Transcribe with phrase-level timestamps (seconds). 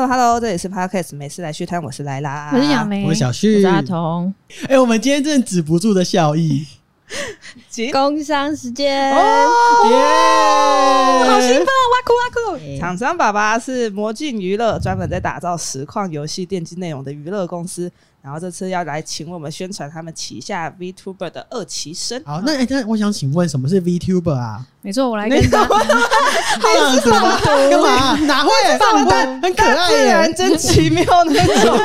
[0.00, 4.32] Hello Hello，这里是 Podcast 没事来续摊，我是莱拉，我是小梅，我是小旭，我是阿童。
[4.62, 6.66] 哎、欸，我们今天真的止不住的笑意。
[7.92, 9.18] 工商时间哦，
[11.26, 11.80] 好兴奋啊！
[11.92, 12.78] 哇酷哇酷！
[12.78, 17.92] 厂商爸爸是魔镜娱乐，专门在打造实况游戏电竞内容的娱乐公司。
[18.22, 22.22] 然后这次要来请我们宣传他们旗下 VTuber 的二期生。
[22.24, 24.66] 好，那哎，那我想请问，什么是 VTuber 啊？
[24.82, 25.78] 没错，我来跟大家。
[26.60, 27.38] 这样子吗？
[27.70, 28.16] 干嘛？
[28.26, 28.50] 哪会？
[28.78, 29.10] 棒读，
[29.42, 31.78] 很可爱耶，真奇妙那种。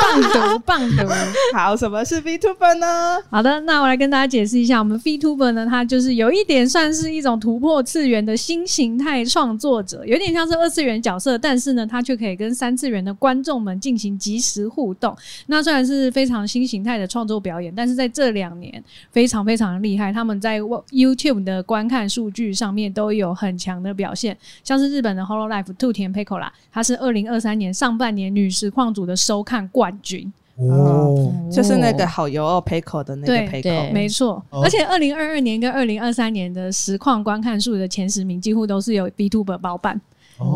[0.00, 1.08] 棒读，棒读。
[1.56, 3.18] 好，什么是 VTuber 呢？
[3.30, 15.16] 好的，那我来跟大家解释一下，我们 VTuber 呢，它就是有一点算是一种突破次元的新形态创作者，有点像是二次元角色，但是呢，它却可以跟三次元的观众们进行即时互动。
[15.46, 40.00] 那虽然是非常新形态的创作表演，但是在这两年非常非常厉害，他们在 YouTube 的观看数据上面都有很强的表现，像是日本的 Hollow Life 兔田 Peiko 啦，他是二零二三年上半年女实况组的收看冠军哦，就是那个好油哦 Peiko 的那个 Peiko，没错，而且二零二二年跟二零二三年的实况观看数的前十名几乎都是由 VTuber 包办。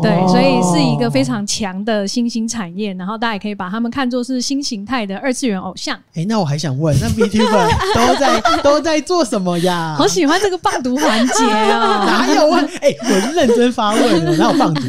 [0.01, 5.95] 对，所以是一个非常强的新兴产业，然后大家也可以把他们看作是新形态的二次元偶像。
[6.13, 7.69] 哎、欸，那我还想问，那 VTuber
[8.07, 9.95] 都在都在做什么呀？
[9.97, 12.05] 好喜欢这个棒读环节哦！
[12.05, 12.65] 哪有问？
[12.81, 14.81] 哎、欸，我是认真发问的，哪有棒读？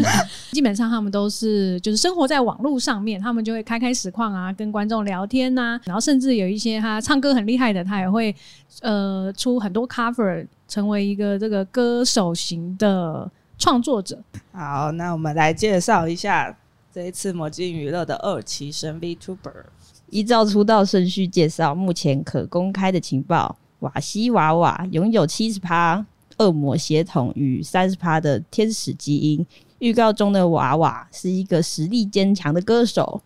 [0.53, 8.35] 基本上他们都是就是生活在网络上面，他们就会开开实况啊，跟观众聊天呐、啊，然后甚至有一些他唱歌很厉害的，他也会
[8.83, 13.31] 呃出很多 cover，成为一个这个歌手型的。
[13.59, 16.57] 创作者，好，那我们来介绍一下
[16.93, 19.65] 这一次魔镜娱乐的二期生 VTuber。
[20.11, 26.07] 依照出道顺序介绍，目前可公开的情报：瓦西娃娃拥有七十趴
[26.39, 29.45] 恶魔血统与三十趴的天使基因。
[29.81, 33.21] 预告中的娃娃是一个实力坚强的歌手。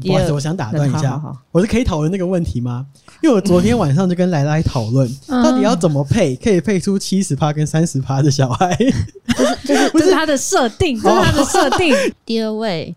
[0.00, 2.86] 不好意思，我想打断一下，好好好，我是可以讨论那个问题吗？
[3.22, 8.76] 因为我昨天晚上就跟莱拉讨论， 到底要怎么配，可以配出七十趴跟三十趴的小孩，
[9.64, 11.94] 这是 不是他的设定，这是他的设定。
[12.26, 12.94] 第二位，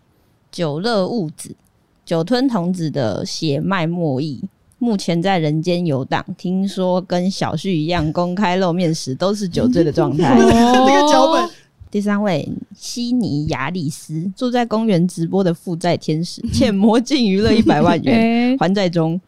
[0.52, 1.56] 酒乐物子，
[2.04, 4.44] 酒吞童子的血脉末裔，
[4.78, 10.36] 目前在人间游荡，听说跟小旭一样，公开露面时都是酒醉的状态。
[10.38, 11.48] 这个脚本。
[11.90, 19.20] 第三位，悉尼亚里斯住在公园直播的负债天使，欠魔镜娱乐一百万元 还债中。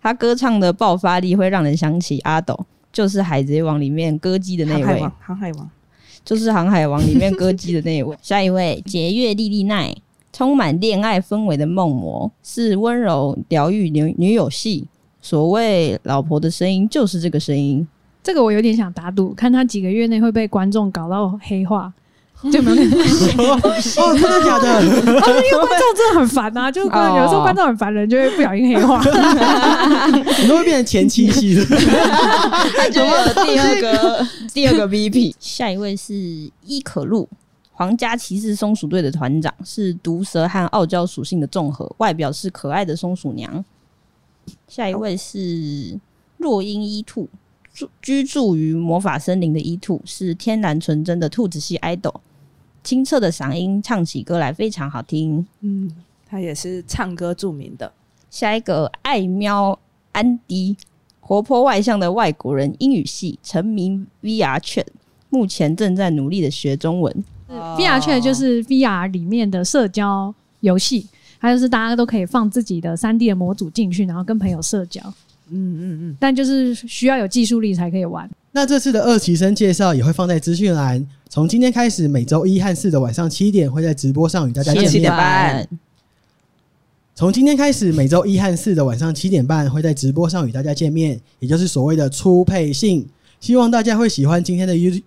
[0.00, 2.58] 他歌唱的爆发力会让人想起阿斗，
[2.90, 4.98] 就是海贼王里面歌姬的那一位。
[5.20, 5.70] 航海王
[6.24, 8.16] 就是航海王里面歌姬的那一位。
[8.22, 9.94] 下一位，洁月莉莉奈，
[10.32, 14.86] 充满恋爱氛围的梦魔，是温柔疗愈女女友戏。
[15.20, 17.86] 所谓老婆的声音，就是这个声音。
[18.22, 21.92] 这个我有点想打赌，看他几个月内会被观众搞到黑化，
[22.52, 22.72] 对吗？
[22.72, 24.68] 哦，真的假的？
[24.78, 29.02] 啊，因为观众真的很烦啊， 就有时候观众很烦人，就会不小心黑化，
[30.42, 31.64] 你都会变成前妻系的。
[31.64, 37.28] 他就有第二个第二个 VP，下一位是伊可露，
[37.72, 43.64] 皇家骑士松鼠队的团长，是毒蛇和傲娇属性的综合，外表是可爱的松鼠娘。
[44.68, 45.98] 下一位是
[46.36, 47.28] 若音伊兔。
[48.02, 52.14] 居住于魔法森林的伊兔是天然纯真的兔子系 idol，
[52.82, 55.46] 清澈的嗓音唱起歌来非常好听。
[55.60, 55.90] 嗯，
[56.26, 57.92] 他也是唱歌著名的。
[58.30, 59.78] 下一个爱喵
[60.12, 60.76] 安迪，
[61.20, 64.86] 活泼外向的外国人，英语系，沉迷 VR Chat，
[65.28, 67.24] 目前正在努力的学中文。
[67.48, 71.08] 哦、VR Chat 就是 VR 里面的社交游戏，
[71.38, 75.02] 还有是大家都可以放自己的三 D 的模组进去，然后跟朋友社交。
[75.52, 78.28] 嗯嗯嗯，但就是需要有技术力才可以玩。
[78.52, 81.06] 那这次的二期生介绍也会放在资讯栏。
[81.28, 84.90] 从今天开始，每周一和四的晚上七点会在直播上与大家见面。
[84.90, 85.68] 七点半。
[87.14, 93.06] 从今天开始，每周一和四的晚上七点半会在直播上与大家见面，也就是所谓的初配信。
[93.40, 95.02] 希望大家会喜欢今天的 YouTube。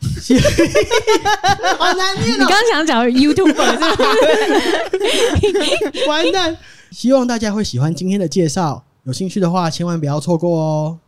[1.78, 2.32] 好难念哦！
[2.38, 3.54] 你刚刚想讲 YouTube
[6.08, 6.56] 完蛋！
[6.90, 8.82] 希望大家会喜欢今天的介绍。
[9.10, 10.98] 有兴趣的话，千万不要错过哦。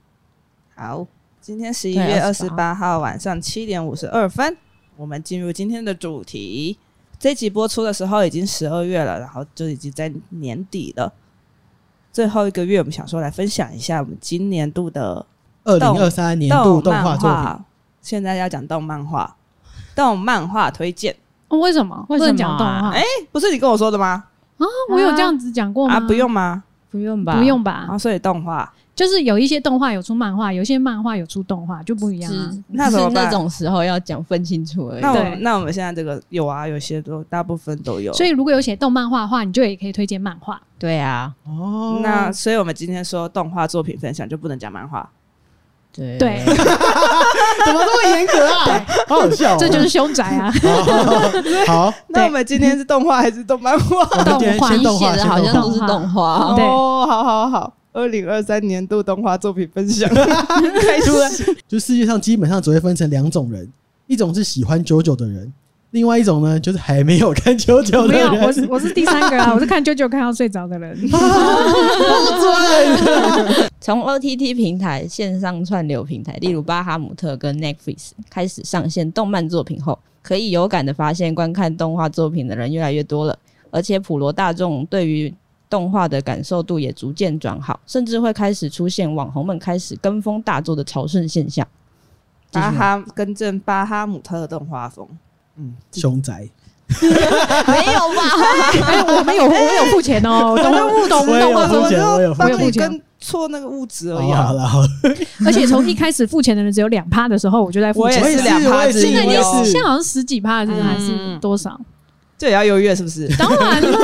[0.74, 1.06] 好，
[1.40, 4.56] 今天十一月二十八号晚上七点五十二分，
[4.96, 6.76] 我们进入今天的主题。
[7.16, 11.12] 这集播出的时候已经十二月了，然后就已经在年底了。
[12.12, 15.24] 最后一个月，我们想说来分享一下我们今年度的
[15.62, 17.64] 二零二三年度动画作品。
[18.00, 19.36] 现在要讲动漫画，
[19.94, 21.14] 动漫画推荐。
[21.46, 22.04] 哦，为什么？
[22.08, 22.90] 为什么讲动画？
[22.90, 24.24] 哎，不是你跟我说的吗？
[24.58, 25.94] 啊，我有这样子讲过吗？
[25.94, 26.64] 啊，不用吗？
[26.92, 27.38] 不用吧？
[27.38, 27.86] 不用吧？
[27.90, 32.52] 啊，所以动画就是有一些动画有出漫画，有些漫画有出动画，就不一样啊。
[32.68, 33.08] 那是？
[33.14, 35.00] 那种时候要讲分清楚而已。
[35.00, 38.12] 那我那我们现在这个有啊，有些都大部分都有。
[38.12, 40.60] 所以如果有写动漫画的话，你就也可以推荐漫画。
[40.78, 45.08] 对啊，哦，那所以我们今天说动画作品分享就不能讲漫画。
[45.92, 46.54] 对对， 怎
[47.74, 48.86] 么这么严格啊？
[49.06, 50.50] 好好笑，这就是凶宅啊。
[51.66, 54.04] 好， 那我们今天是动画还是动漫画？
[54.24, 56.22] 动画，先动画，好像都是动画。
[56.56, 57.72] 哦，好好好。
[57.92, 61.30] 二零二三年度动画作品分享开出来，
[61.68, 63.70] 就世界上基本上只会分成两种人，
[64.06, 65.52] 一种是喜欢 JoJo 的人，
[65.92, 68.30] 另外一种呢就是还没有看 JoJo 的人。
[68.30, 70.96] 没有，我是我是第三个啊， 我是看 JoJo 看到睡着的人。
[71.00, 71.20] 不准。
[73.78, 83.38] 从 OTT 平台、线上串流平台，例如巴哈姆特跟 Netflix 开始上线动漫作品后，可以有感的发现，观看动画作品的人越来越多了，
[83.70, 85.34] 而且普罗大众对于
[85.68, 91.66] 动画的感受度也逐渐转好，甚至会开始出现网红们开始跟风大作的朝圣现象。
[92.50, 95.06] 巴哈更正巴哈姆特的动画风，
[95.58, 96.48] 嗯，凶宅
[97.00, 97.06] 没
[97.92, 98.22] 有吧？
[98.86, 101.26] 哎，我们有，我没有付钱哦，懂不懂？
[101.26, 104.32] 我有付钱，我有付钱，跟错那个物质而已。
[104.32, 104.88] 好了好了，
[105.46, 109.32] 而且从一开始付钱的人只有两趴的时候，我就在付钱，我也是两趴，现在你
[109.64, 111.80] 现在好像十几趴，现在还是多少？
[112.36, 113.28] 这也要优越是不是？
[113.36, 113.98] 当然了，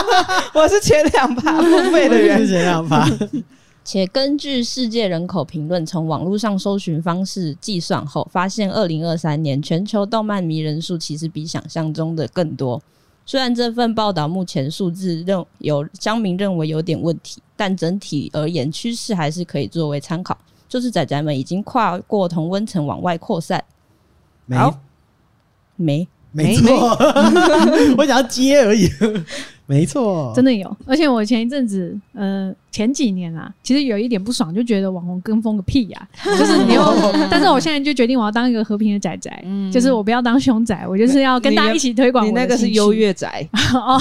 [0.54, 3.06] 我是前两趴付费的人，前两趴。
[3.84, 12.80] 且根据世界人口评论从网络上搜寻方式计算后，发现二零二三年全球动漫迷人数其实比想象中的更多。
[13.26, 20.36] 虽然这份报道目前数字认有乡民认为有点问题，但整体而言趋势还是可以作为参考。
[20.68, 23.62] 就是仔仔们已经跨过同温层往外扩散。
[24.46, 24.56] 没，
[25.76, 26.08] 没。
[26.34, 26.96] 没错，
[27.98, 28.88] 我想要接而已。
[29.72, 30.76] 没错，真的有。
[30.84, 36.82] 而且我前一阵子，呃，前几年啊，其实有一点不爽，就觉得网红跟风个屁呀、啊， 就是你又。
[37.30, 42.26] 但是我现在就决定，我要当一个和平的仔仔，嗯、就是我不要当凶仔，我就是要跟大家一起推广。
[42.26, 43.26] 你那个是优越仔。
[43.72, 43.98] 哦。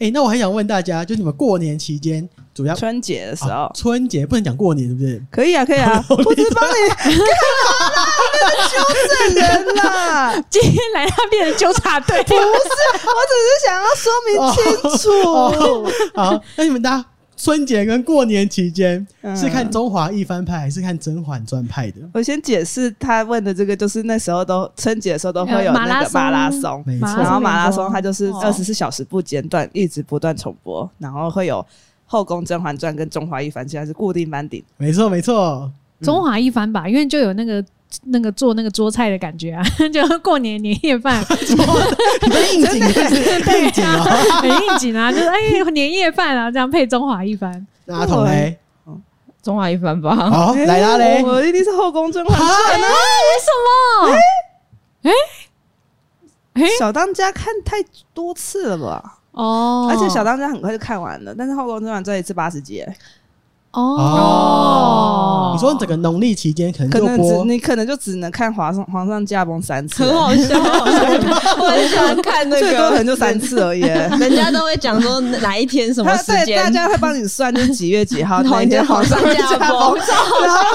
[0.00, 2.28] 哎、欸，那我还想问大家，就你们过年期间。
[2.54, 5.20] 主要春节的时候，啊、春节不能讲过年，对不对？
[5.28, 6.02] 可以啊，可以啊。
[6.08, 7.12] 我只是帮你干嘛
[7.90, 8.06] 啦？
[8.40, 8.74] 那个纠
[9.08, 10.44] 正人啦！
[10.48, 14.62] 今天来他变成纠察队， 不是，我只是想要说明清
[14.98, 15.10] 楚。
[16.14, 17.04] 好，那你们大家
[17.36, 19.04] 春节跟过年期间
[19.36, 21.96] 是看中华一番派还是看甄嬛传派的？
[22.14, 27.08] 我先解释他问的这个，就是那时候都春节的时候都会有那个马拉松，没错。
[27.16, 31.66] 然后马拉松它就是二十四小时不间断，一直不断重播，然后会有。
[32.06, 35.70] 后宫甄嬛传跟中华一番现在是固定班底，没错没错，
[36.02, 37.64] 中华一番吧，因为就有那个
[38.04, 39.62] 那个做那个桌菜的感觉啊，
[39.92, 41.38] 就过年年夜饭， 很
[42.54, 44.04] 应景，很应景啊，
[44.40, 48.58] 很应景啊， 就是哎年夜饭啊，这样配中华一番，阿童嘞，
[49.42, 52.80] 中华一番吧，好来啦嘞，我一定是后宫甄嬛传啊，为
[53.40, 53.50] 什
[54.12, 54.16] 么？
[55.02, 55.10] 哎？
[56.54, 57.84] 哎，小当家看太
[58.14, 59.13] 多次了吧？
[59.34, 62.84] 哦，而且小当家很快就看完了，但是后宫甄嬛这一次八十集，
[63.72, 70.54] 哦，你说整个农历期间可能就可能你可能就只能看皇上皇上驾崩三次，很好笑，
[71.58, 73.80] 我很喜欢看那个，最多可能就三次而已，
[74.20, 79.96] 人家都会讲说哪一天什么时间，大家会帮你算，就是几月几号 哪一天皇上驾崩，然后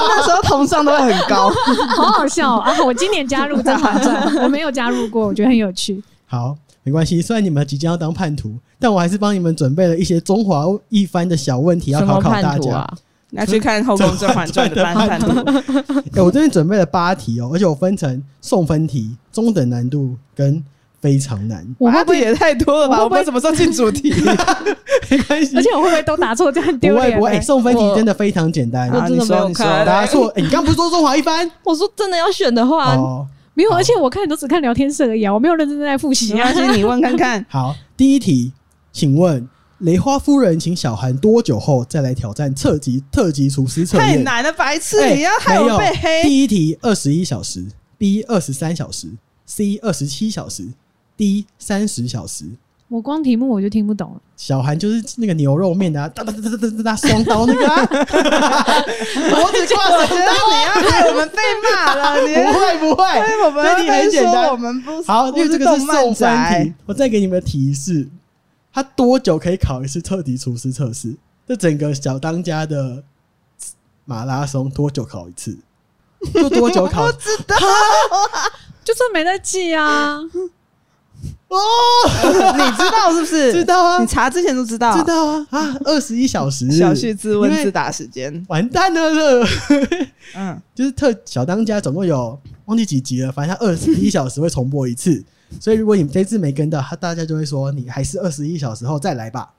[0.10, 1.50] 那时候同上都会很高，
[1.96, 2.76] 好好笑啊！
[2.84, 6.04] 我今年加入甄嬛传，我没有加入过，我觉得很有趣。
[6.28, 6.58] 好。
[6.90, 12.92] 没关系，虽然你们即将要当叛徒，但我还是帮你们准备了一些中华一番的小问题要考考大家。
[13.30, 15.30] 那去看《后宫甄嬛传》的叛徒。
[16.18, 20.64] 哎，我这边准备了八题哦，而且我分成送分题、中等难度跟
[21.00, 21.64] 非常难。
[21.78, 23.04] 我会不会也太多了吧？
[23.04, 24.12] 我们什么时候进主题？
[25.12, 26.52] 没关系，而且我会不会都答错？
[26.52, 27.20] 这样丢脸。
[27.20, 28.90] 不会，送分题真的非常简单。
[28.90, 30.28] 我真的没有看，答错。
[30.30, 31.48] 哎，你刚不是说中华一番？
[31.64, 32.98] 我说真的要选的话。
[33.60, 36.50] 没有，而且我看你都只看聊天室而已啊，我没有认真在复习啊。
[36.72, 37.46] 你问看看。
[37.50, 38.54] 好，第一题，
[38.94, 39.48] 请问
[39.80, 44.08] 雷花夫人请小韩多久后再来挑战特级特级厨师测验？
[44.08, 45.14] 太难了，白痴！
[45.14, 46.24] 你要害我被黑。
[46.24, 47.66] 第一题二十一小时
[47.98, 49.10] ，B 二十三小时
[49.46, 50.70] ，C 二十七小时
[51.18, 52.46] ，D 三十小时。
[52.90, 54.22] 我光题目我就听不懂了。
[54.36, 57.68] 小韩就是那个牛肉面的，哒哒哒哒哒哒双刀那个，
[59.30, 62.16] 脖子挂着，你要害我们被骂了。
[62.26, 62.26] 不
[62.60, 63.04] 会不会，
[63.46, 64.50] 我们这题很简单。
[64.50, 66.74] 我们不好，因为这个是送分题。
[66.88, 68.10] 我再给你们提示，
[68.74, 71.16] 他多久可以考一次特级厨师测试？
[71.48, 73.04] 这整个小当家的
[74.06, 75.56] 马拉松多久考一次？
[76.34, 77.06] 就多久考？
[77.06, 77.56] 不知道，
[78.84, 80.20] 就算没在记啊。
[81.50, 81.58] 哦，
[82.54, 83.52] 你知道是不是？
[83.54, 85.76] 知道啊，你查之前都知道，知道啊啊！
[85.84, 89.48] 二十一小时，小旭自问自答时间，完蛋了了，
[90.36, 95.24] 嗯， 就是特小当家总共有忘记几集了，反正他二十一小时会重播一次，
[95.60, 99.50] 所以如果你这次没跟到，他大家就会说你还是二十一小时后再来吧。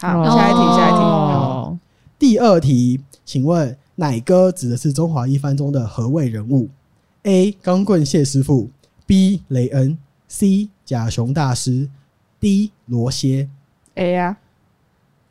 [0.00, 0.98] 好，下一题，下一题。
[0.98, 1.78] 哦，
[2.18, 6.70] 第二题，请问奶哥指的是中华一番中的何谓人物
[7.24, 7.52] ？A.
[7.62, 8.70] 钢棍谢师傅
[9.06, 9.42] ，B.
[9.48, 10.68] 雷恩，C.
[10.86, 11.86] 贾熊大师
[12.40, 13.48] ，D 罗歇
[13.96, 14.36] ，A 呀，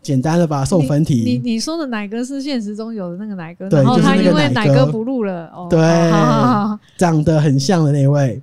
[0.02, 0.66] 简单了吧？
[0.66, 1.24] 送分题。
[1.24, 8.42] 你你说的奶哥是现实中有的那个奶哥，对然后他因为奶哥不录了，哦，对，好好好长得很像的那位。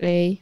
[0.00, 0.38] A，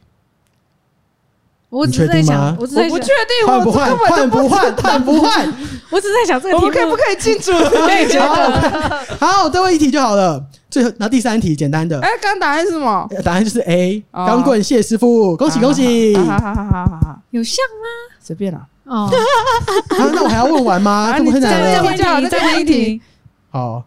[1.71, 3.97] 我只是在想，我只是不确定，换不换？
[3.97, 4.75] 换不换？
[4.75, 5.47] 换不换？
[5.89, 7.77] 我只是在想这个题目可不可以进 主题？
[7.77, 8.99] 我也觉得。
[9.17, 10.43] 好，最后一题就好了。
[10.69, 11.97] 最后，那第三题简单的。
[12.01, 13.07] 哎，刚刚答案是什么？
[13.23, 16.13] 答案就是 A，钢棍谢师傅，恭喜恭喜！
[16.17, 18.17] 好好好好好，有像吗？
[18.19, 18.67] 随便啦。
[18.83, 19.09] 哦，
[19.97, 21.13] 那我还要问完吗？
[21.17, 21.71] 这么难了。
[21.71, 23.01] 再问一题，再问一题。
[23.49, 23.81] 好，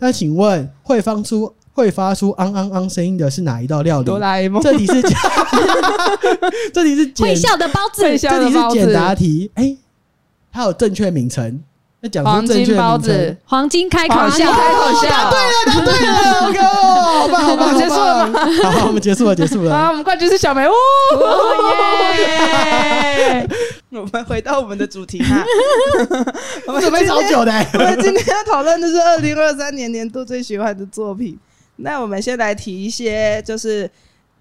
[0.00, 4.04] 那请问会放出会发出昂昂昂声音的是哪一道料理？
[4.04, 4.62] 哆啦 A 梦。
[4.62, 5.00] 这题是，
[6.72, 8.02] 这题是会笑的包子。
[8.02, 9.50] 这题是简答题。
[9.54, 9.76] 哎，
[10.52, 11.62] 它有正确名称。
[12.02, 15.10] 那讲出正确名称，黄金开口笑，开口笑。
[15.10, 18.40] 答对了，答对了，OK，好棒，好棒，结束了吗？
[18.72, 19.78] 好，我们结束了，结束了。
[19.78, 20.64] 好，我们冠军是小梅。
[20.64, 20.72] 哦
[22.16, 23.46] 耶！
[23.92, 25.44] 我们回到我们的主题哈。
[26.66, 27.52] 我们准备超久的。
[27.74, 31.38] 我们今天要讨论的是二零二三年年度最喜欢的作品。
[31.82, 33.90] 那我们先来提一些，就是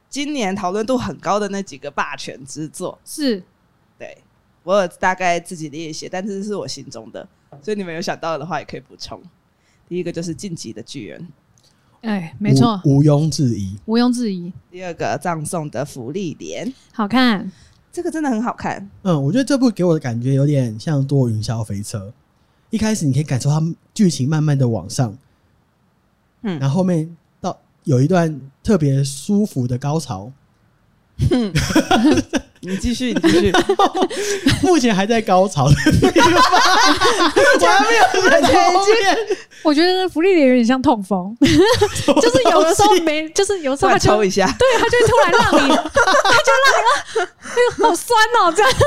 [0.09, 2.97] 今年讨论度很高的那几个霸权之作。
[3.03, 3.43] 是，
[3.97, 4.17] 对，
[4.63, 7.27] 我有大概自己列一些，但是是我心中的。
[7.61, 9.21] 所以你们有想到的话，也可以补充。
[9.87, 11.19] 第一个就是《晋级的巨人》，
[12.01, 14.53] 哎，没错，毋庸置疑，毋庸置疑。
[14.69, 17.51] 第二个葬送的福利莲，好看，
[17.91, 18.87] 这个真的很好看。
[19.01, 22.07] 嗯，我觉得这部给我的感觉有点像《多云霄飞车》。
[22.69, 23.59] 一开始你可以感受它
[23.95, 25.17] 剧情慢慢的往上，
[26.43, 27.18] 嗯，然后后面到
[27.89, 30.31] 有一段特别舒服的高潮。
[31.31, 31.51] 嗯
[32.61, 33.51] 你继续，你继续。
[34.61, 36.23] 目前还在高潮的地方，
[37.63, 38.03] 我还没有。
[39.63, 46.63] 我觉得福利点有点像痛风， 就是有的时候没， 就是有时候他抽一下，对，他就会突然让你，他就让
[47.15, 48.77] 你，哎呦，好酸哦，这样子。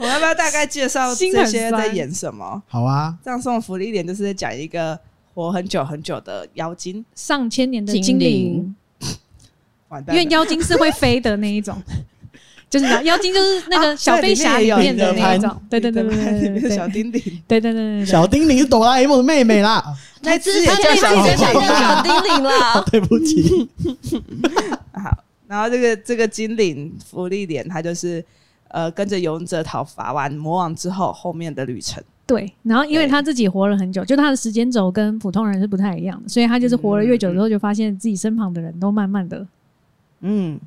[0.00, 2.60] 我要不要大概介绍这些在演什么？
[2.68, 4.98] 好啊，葬送福利点就是在讲一个
[5.34, 8.74] 活很久很久的妖精，上千年的精灵。
[10.08, 11.80] 因为妖精是会飞的那一种。
[12.70, 23.68] 就是妖精，就是那个小飞侠里面的那种，对对对对对，小丁丁，对对对小叮铃是哆啦 A 梦的妹妹啦，那只也叫小叮铃啦， 对不起。
[24.92, 28.24] 好，然后这个这个精灵福利点，他就是
[28.68, 32.02] 呃跟着勇者讨伐完魔王之后后面的旅程。
[32.26, 39.46] 对，然后因为他自己活了很久，就他的时间轴跟普通人是不太一样的，所以他就是活了越久之后，就发现自己身旁的人都慢慢的，
[40.20, 40.58] 嗯。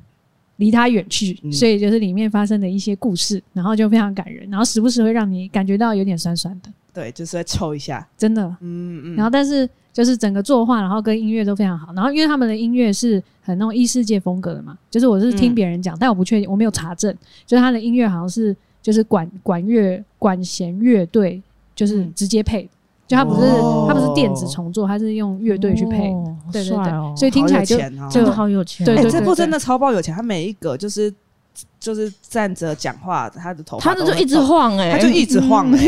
[0.58, 6.68] 离他远去，所以就是里面发生的一些故事，然后就非常感人，然后时不时会让你感觉到有点酸酸的。
[6.92, 8.44] 对，就是会抽一下，真的。
[8.60, 9.14] 嗯嗯。
[9.14, 11.92] 然后，但是就是整个作画，然后跟音乐都非常好。
[11.94, 17.16] 然后，因为他们的音乐是很那种异世界风格的嘛，就是我是听别人讲，但我不确定，我没有查证。
[17.46, 21.40] 就是他的音乐好像是就是管管乐管弦乐队，
[21.78, 22.68] 就是直接配。
[23.06, 23.40] 就他不是
[23.86, 26.12] 他不是电子重做，他是用乐队去配，
[26.52, 27.78] 对对对，所以听起来就
[28.10, 28.84] 就好有钱。
[28.84, 31.10] 对，这部真的超爆有钱，他每一个就是
[31.80, 35.86] 就是站着讲话，他的头发他就一直晃哎，他就一直晃哎，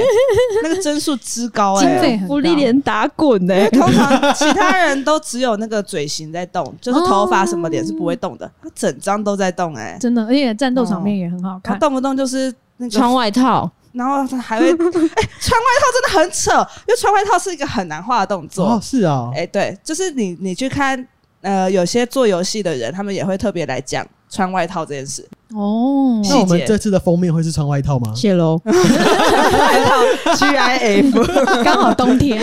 [0.62, 13.70] 那个帧数之高哎，芙莉莲打滚哎，通常其他人都只有那个嘴型在动，就是头发什么脸是不会动的，他整张都在动哎，真的，而且战斗场面也很好看，他动不动就是那个穿外套。
[13.92, 16.52] 然后他还会， 哎、欸，穿外套真的很扯，
[16.86, 18.64] 因为穿外套是一个很难画的动作。
[18.64, 21.06] 哦，是啊，哎，对，就是你你去看，
[21.40, 25.26] 呃，有些做游戏的人，他们也会特别来讲穿外套这件事。
[25.54, 28.12] 哦，那我们这次的封面会是穿外套吗？
[28.14, 31.24] 谢喽， 外套 G I F，
[31.64, 32.40] 刚好冬天。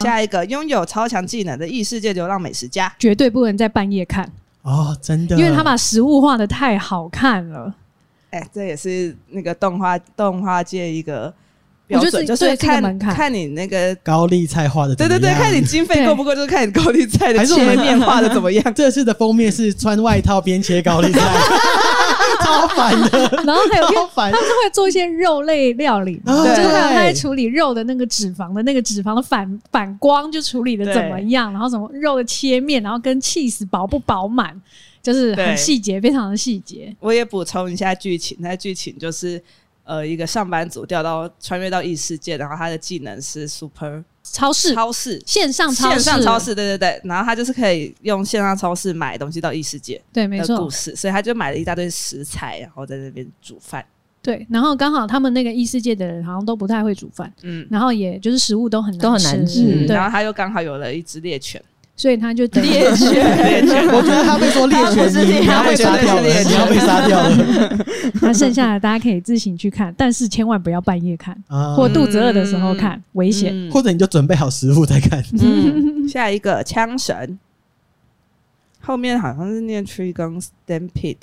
[0.00, 4.30] 下一个拥有超强技能的异世界流浪美食家，绝对不能在半夜看
[4.62, 7.72] 哦，真的，因为他把食物画得太好看了。
[8.30, 11.32] 哎、欸，这也是那个动画动画界一个
[11.86, 18.62] 标准，就是看看你那个高丽菜画的，对对对，看你经费够不够，就是看你高丽菜的切面画的怎么样。
[18.74, 21.20] 这次的封面是穿外套边切高丽菜，
[22.44, 23.18] 超烦的。
[23.44, 34.54] 然后还有他是会做一些肉类料理，就是还有他在处理肉的那个脂肪的那个脂肪的反反光，就处理的怎么样，然后什么肉的切面，然后跟起司饱不饱满。
[35.02, 36.94] 就是很细节，非常的细节。
[37.00, 39.42] 我也补充一下剧情，那剧情就是
[39.84, 45.20] 呃，一个上班族掉到穿越到异世界，然后他的技能是 super 超市，超市。
[45.26, 47.00] 线上超市，线上超市，对对对。
[47.04, 50.56] 然后他就是可以用线上超市买东西到异世界，对，没错。
[50.58, 53.84] 故事，所以他就买了一大堆食材，然后在那边煮饭。
[54.22, 61.60] 对，然后刚好他们那个异世界的人好像都不太会煮饭，嗯，然后也就是食物都很都很难吃，然后他又刚好有了一只猎犬，
[62.00, 65.06] 所以他就 猎犬，猎犬，我觉得他被说猎犬，
[65.42, 67.78] 你要被杀掉了，你要被杀掉了。
[68.22, 71.36] 那剩下的大家可以自行去看，但是千万不要半夜看，
[71.76, 73.70] 或肚子饿的时候看，危险。
[73.70, 75.22] 或者你就准备好食物再看。
[76.08, 77.38] 下一个枪神，
[78.80, 81.18] 后面好像是念 Trigun Stampede。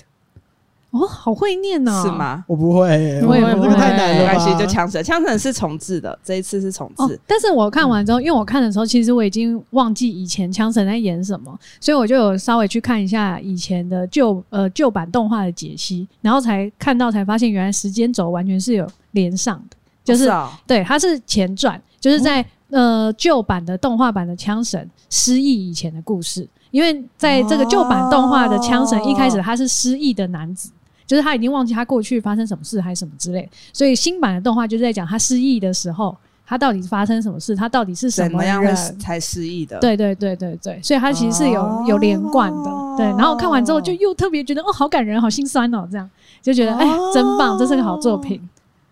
[0.97, 2.43] 哦，好会念呢，是吗？
[2.47, 4.15] 我不会，我也不会，太难了。
[4.17, 7.19] 没关系，就枪神，枪神是重置的，这一次是重置。
[7.27, 20.31] 但是我看完之后，因为我看的时候，其实我已经忘记以前枪神在演什么，所以我就有稍微去看一下以前的旧呃旧版动画的解析，然后才看到才发现，原来时间轴完全是有连上的，就是
[20.65, 30.71] 对，它是前传，就是在呃旧版的动画版的枪神失忆以前的故事，因为在这个旧版动画的枪神一开始他是失忆的男子。
[31.07, 38.61] 就是他已经忘记他过去发生什么事还是什么之类，所以新版的动画就是在讲他失忆的时候，他到底发生什么事，他到底是什么样
[38.99, 39.79] 才失忆的？
[39.79, 42.69] 对对对对对，所以他其实是有、哦、有连贯的。
[42.97, 46.09] 对，然后看完之后就又特别觉得哦，好感人，好心酸哦，这样
[46.41, 48.41] 就觉得哎、哦欸，真棒，这是个好作品。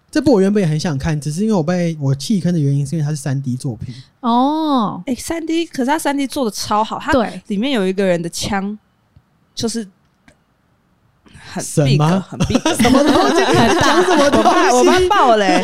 [0.10, 5.02] 这部我原本也很想看，只是因为我被我弃坑的原因是因为它是三 D 作品哦。
[5.06, 8.80] 哎、欸，三 D，可是它三 D 做的超好，它对里面有一个人的枪
[9.54, 9.86] 就是。
[11.60, 12.26] 什么？
[12.30, 13.44] 很 big， 什么东西？
[13.82, 14.26] 讲什么？
[14.38, 15.62] 我怕我怕爆嘞！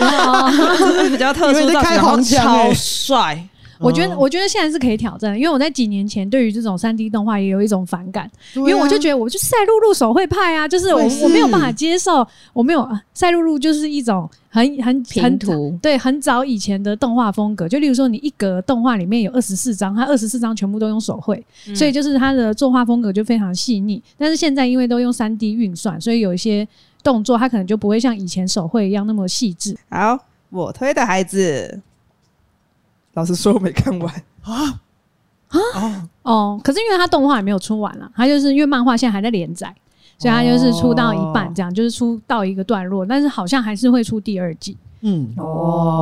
[0.77, 3.43] 就是比较特殊，造型，然后，超帅。
[3.81, 21.43] 我觉得，我觉得现在是可以挑战，因为我在几年前对于这种三 D 动画也有一种反感，因为我就觉得我就是赛璐璐手绘派啊，就是我我没有办法接受，我没有赛璐璐就是一种很很平涂，对，很早以前的动画风格，就例如说你一格动画里面有二十四张，它二十四张全部都用手绘，
[21.75, 24.01] 所以就是它的作画风格就非常细腻。
[24.17, 26.67] 但是现在因为都用三 D 运算，所以有一些
[27.03, 29.75] 动作它可能就不会像以前手绘一样那么细致。
[29.89, 31.81] 好，我推的孩子。
[33.13, 34.79] 老实说，我没看完啊
[35.49, 36.61] 啊哦！
[36.63, 39.75] 可是因为他动画也没有出完了，他就是因为漫画现在还在连载，
[40.17, 44.77] 所以他就是出到一半，这样、哦、就是出到一个段落，但是好像还是会出第二季。
[45.01, 45.99] 嗯哦，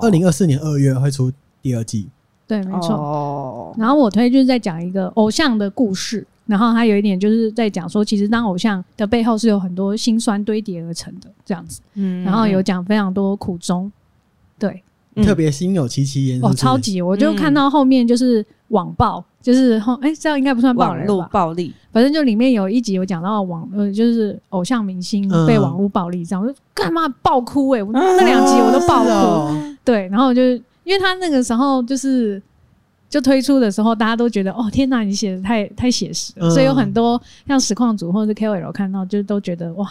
[0.00, 2.08] 对，二零二四年二月会出第二季。
[2.46, 2.94] 对，没错。
[2.94, 11.80] 哦、然后我推就是在讲一个偶像的故事，然后他有一点就是在讲说，其实当偶像的背后是有很多辛酸堆叠而成的这样子。
[11.94, 13.92] 嗯，然后有讲非常多苦衷，
[14.58, 14.82] 对。
[15.16, 17.02] 特别心有戚戚焉哦，超级！
[17.02, 21.06] 我就看到后面就是网暴，嗯、就是后哎、欸，这样应该不算暴力吧？
[21.06, 27.82] 网络暴力，反正就里面有一集有讲到网呃，就是偶像明星被网络暴力这样，嗯、我就干嘛爆哭哎、欸！
[27.82, 30.40] 我那两集我都爆哭，哦、对，然后就
[30.84, 32.40] 因为他那个时候就是
[33.10, 39.86] 就推出的时候，大家都觉得哦天哪，你写的太太写实了，嗯、所以有很多像实况组或者是 KOL 看到就都觉得哇，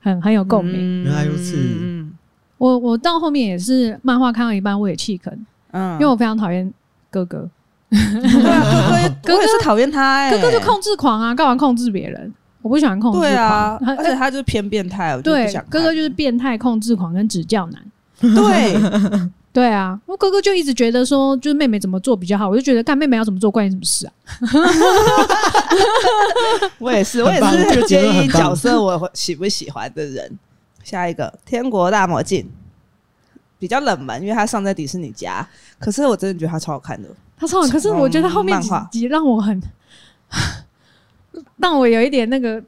[0.00, 0.74] 很很有共鸣。
[0.76, 1.56] 嗯、原来如此。
[2.60, 5.32] 嗯我我到后面也是漫画看到一半我也弃坑，
[5.72, 6.70] 嗯，因为我非常讨厌
[7.08, 7.48] 哥哥，
[7.88, 7.98] 对
[8.50, 12.30] 啊，哥哥， 哥哥是讨厌他，哎，哥哥就控制狂啊，干嘛控制别人？
[12.60, 17.82] 我不喜欢控制狂，对啊，而且他就是偏变态，我对，哥哥就是变态控制狂跟指教男，
[18.34, 18.76] 对，
[19.54, 24.12] 对啊，我哥哥就一直觉得说，就是妹妹怎么做比较好，我就觉得干妹妹要怎么做关你什么事啊？
[26.78, 30.38] 我也是，我也是很介意角色我喜不喜欢的人。
[30.82, 32.42] 下一个《天国大魔镜》
[33.58, 35.46] 比较冷门，因为它上在迪士尼家。
[35.78, 37.72] 可是我真的觉得它超好看的，它超好看。
[37.72, 39.62] 可是我觉得后面几集让我很，
[41.58, 42.62] 让我有一点那个，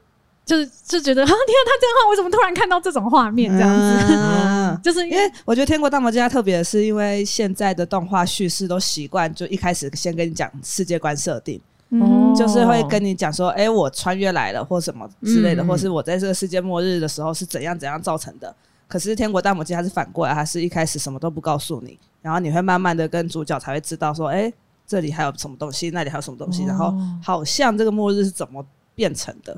[0.45, 4.13] 就是就觉得啊，天啊，他这样画，我怎么突然看到这种画面这样子？
[4.13, 11.59] 嗯、 就是因为我觉得《天国大魔镜》它特别的是，因为现在的动画叙事都习惯就一开始先跟你讲世界观设定。
[11.95, 18.53] 嗯，就是会跟你讲说，哎、欸，我穿越来了，或什么之类的，嗯、或是我在这个世界末日的时候是怎样怎样造成的。
[18.87, 24.53] 可是《天国大魔境》它是反过来，它是一开始什么都不告诉你，然后你会慢慢的跟主角才会知道说，哎、欸，
[24.87, 29.55] 这里还有什么东西，那里还有什么东西，哦、然后好像这个末日是怎么变成的。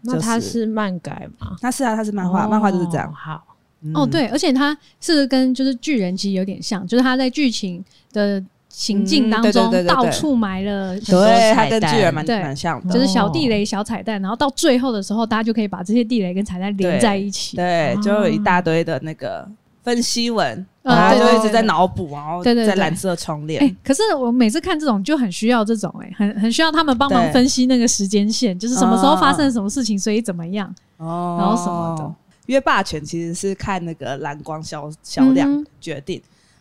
[0.00, 1.56] 那它是漫改吗？
[1.60, 3.12] 它是啊，它是漫画，哦、漫画就是这样。
[3.14, 3.44] 好，
[3.82, 8.44] 嗯、哦，对，而且它是跟就是巨人其实有点像，就是它在剧情的。
[8.70, 17.56] 情境当中到处埋了很多彩蛋，跟巨人蛮蛮像的，就是小地雷、小彩蛋，然后到最后的时候，大家就可以把这些地雷跟彩蛋连在一起。
[17.56, 19.46] 对，就有一大堆的那个
[19.82, 23.60] 分析文，然后就一直在脑补，然后对对，在蓝色窗帘。
[23.60, 32.14] 哎，可是我每次看这种就很需要这种，哎，很很需要他们帮忙分析那个时间线，就是什么时候发生什么事情，所以怎么样，哦，然后什么的。
[32.46, 36.20] 因为霸权其实是看那个蓝光销销量决定，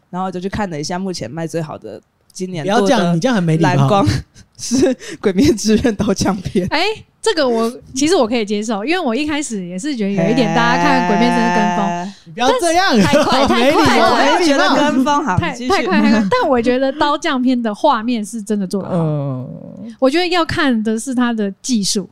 [0.09, 2.01] 然后就去看了一下目前卖最好的。
[2.31, 3.69] 今年不要这样，你这样很没礼貌。
[3.69, 4.07] 蓝光
[4.55, 4.77] 是
[5.19, 6.65] 《鬼灭之刃》刀匠片。
[6.69, 6.85] 哎，
[7.21, 16.27] 这个我其实我可以接受，因为我一开始也是觉得有一点大家看《鬼灭之刃》跟风，你不要这样，太快 太快，我觉得跟风好，太太快太快。
[16.29, 18.95] 但我觉得刀匠片的画面是真的做得好。
[18.95, 22.07] 嗯，我觉得要看的是他的技术。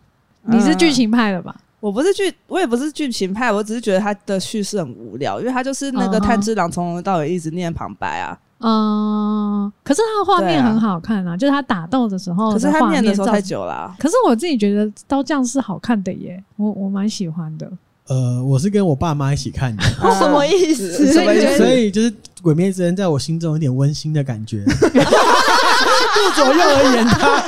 [0.50, 1.56] 你是剧情派的吧？
[1.88, 8.38] 我不是剧，我也不是剧情派，我只是觉得他的叙事很无聊，因为他就是那个炭治郎从头到尾一直念旁白啊。
[8.60, 13.96] 嗯，可是他的画面很好看啊，啊就是他打斗的时候，可是他念的时候太久了，啊。
[13.98, 17.72] 可是我自己觉得刀匠是好看的耶，我我蛮喜欢的。
[18.10, 20.92] 呃，我是跟我爸妈一起看的，啊、 什么意思？
[21.14, 24.64] 所以所以就是《鬼灭之刃》在我心中有点温馨的感觉。
[24.68, 27.44] 顾左右而言他，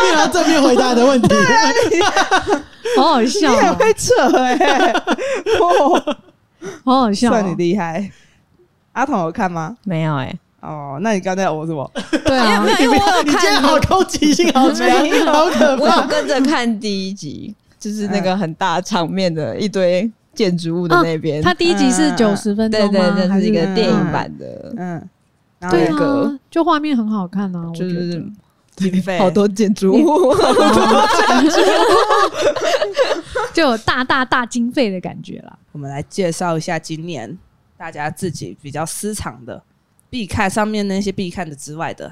[0.00, 1.28] 并要正面回答的问题，
[2.96, 4.92] 好好笑，你很会扯哎，
[5.60, 6.16] 哦，
[6.84, 8.10] 好好笑，算你厉害。
[8.92, 9.76] 阿童有看吗？
[9.84, 10.38] 没有哎、欸。
[10.60, 11.88] 哦，那你刚才我什么？
[12.24, 13.26] 对啊，因为我有看。
[13.26, 14.88] 你今天好攻击性，好强，
[15.32, 15.82] 好可怕。
[15.82, 21.40] 我有跟着看第一集，就是那个很大场面的一堆建筑物的那边。
[21.40, 24.74] 他第一集是九十分钟，对对对，它是一个电影版的。
[24.76, 25.08] 嗯，
[25.70, 28.20] 对啊，就画面很好看啊，就是
[28.78, 30.34] 经费 好多建筑物，
[33.52, 35.58] 就有大大大经费的感觉了。
[35.72, 37.38] 我们来介绍一下今年。
[37.78, 39.62] 大家自己比较私藏的
[40.10, 42.08] 必看，上面那些必看的之外的，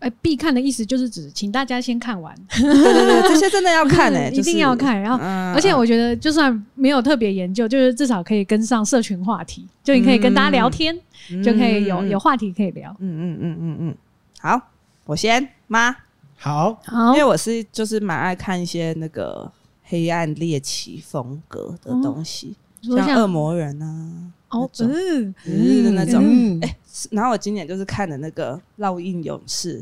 [0.00, 2.36] 哎、欸，必看的意思就是指请大家先看完。
[2.50, 5.00] 对对对，这些真的要看哎、 欸，一定要看。
[5.00, 10.94] 然后，嗯、而且我觉得就算没有特别研究，就是至少可以跟上社群话题，就你可以跟大家聊天，
[11.30, 12.94] 嗯、就可以有有话题可以聊。
[12.98, 13.94] 嗯嗯嗯嗯嗯。
[14.38, 14.60] 好，
[15.06, 15.94] 我先妈。
[16.36, 19.50] 好，好，因为我是就是蛮爱看一些那个
[19.84, 22.56] 黑暗猎奇风格的东西，
[22.90, 24.32] 哦、像恶魔人啊。
[24.50, 26.22] 哦，嗯嗯的那种，
[26.60, 26.76] 哎、欸，
[27.10, 29.80] 然后我今年就是看的那个《烙印勇士》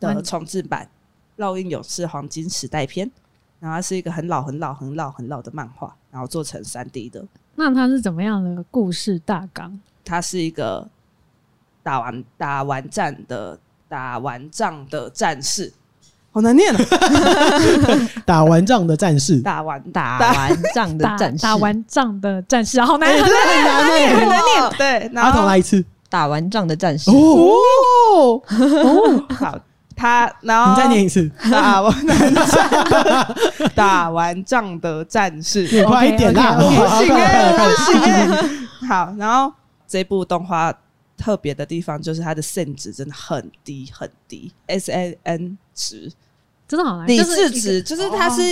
[0.00, 0.88] 的重制版
[1.40, 3.06] 《烙印勇士黄金时代篇》，
[3.60, 7.24] 然后它是一个很老、很老、很老、很老的漫画，然后做成三 D 的。
[7.54, 9.78] 那它是怎么样的故事大纲？
[10.04, 10.88] 它是一个
[11.84, 13.56] 打完打完战的
[13.88, 15.72] 打完仗的战士。
[16.32, 16.78] 好难念啊！
[18.26, 24.70] 打完仗的战士，打完打完仗的战士，打完仗的战士，好难，很难念，很难念。
[24.76, 27.10] 对，然后来一次，打完仗的战士。
[27.10, 27.14] 哦
[28.50, 29.58] 哦，好，
[29.96, 33.34] 他然后你再念一次，打完仗，
[33.74, 36.56] 打完仗的战士，快一点啦！
[36.58, 36.64] 不
[37.02, 38.28] 行哎，不行哎。
[38.86, 39.50] 好，然后
[39.88, 40.70] 这部动画
[41.16, 46.12] 特别的地方就是它的 SAN 值真的很低很低，S A N 值。
[46.68, 48.42] 真的好难，理智值就是它是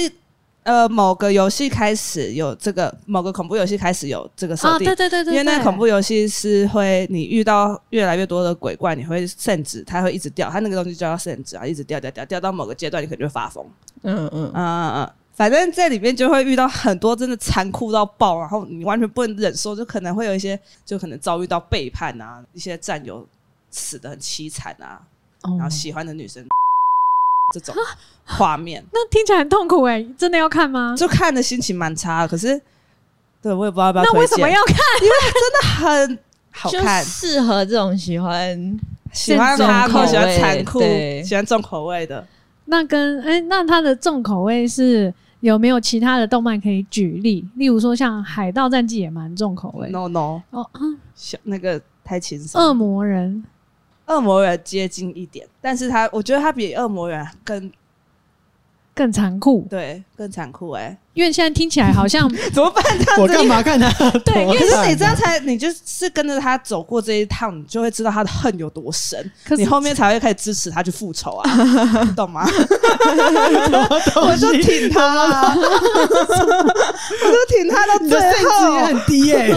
[0.63, 13.67] 呃某个游戏开始有这个某个恐怖游戏开始有这个设定，对对对对，因为那个恐怖游戏是会你遇到越来越多的鬼怪，你会 SAN 值，它会一直掉，它那个东西叫 SAN 值啊，一直掉掉掉掉到某个阶段，你可能就会发疯。
[14.03, 14.31] 嗯嗯。
[14.33, 23.27] 嗯嗯嗯，反正在里面就会遇到很多真的残酷到爆，然后你完全不能忍受，就可能会有一些就可能遭遇到背叛啊，一些战友
[23.71, 25.03] 死的很凄惨啊，
[25.43, 26.45] 然后喜欢的女生。
[27.53, 27.75] 这种
[28.25, 30.95] 画面， 那听起来很痛苦哎、欸，真的要看吗？
[30.97, 32.59] 就看的心情蛮差，可是
[33.43, 34.05] 对我也不知道要不要。
[34.05, 34.77] 那为什么要看？
[35.03, 36.19] 因为真的很
[36.51, 38.81] 好看，适合这种喜欢
[39.13, 40.81] 喜欢残酷、喜欢残酷、
[41.23, 42.27] 喜欢重口味的。
[42.65, 45.13] 那跟哎、欸，那它的重口味是
[45.49, 47.47] 有没有其他的动漫可以举例？
[47.57, 49.91] 例如说像《海盗战记》也蛮重口味。
[49.91, 50.67] No No 哦，
[51.15, 52.59] 小那个太轻松。
[52.59, 53.45] 恶魔人。
[54.07, 57.71] 恶魔人接近一点，但是他我觉得他比恶魔人更
[58.95, 60.99] 更残酷，对，更残酷哎、欸。
[61.15, 62.85] 因为现在听起来好像 怎么办？
[63.19, 63.89] 我干嘛看他？
[64.25, 71.51] 对，因为是你这样才，你就是跟着他走过这一趟，你就会知道他的恨有多深，可是你后面才会开始支持他去复仇啊，
[72.05, 72.45] 你 懂吗？
[74.17, 79.51] 我就挺他啊，我就挺他到最后，也很低哎。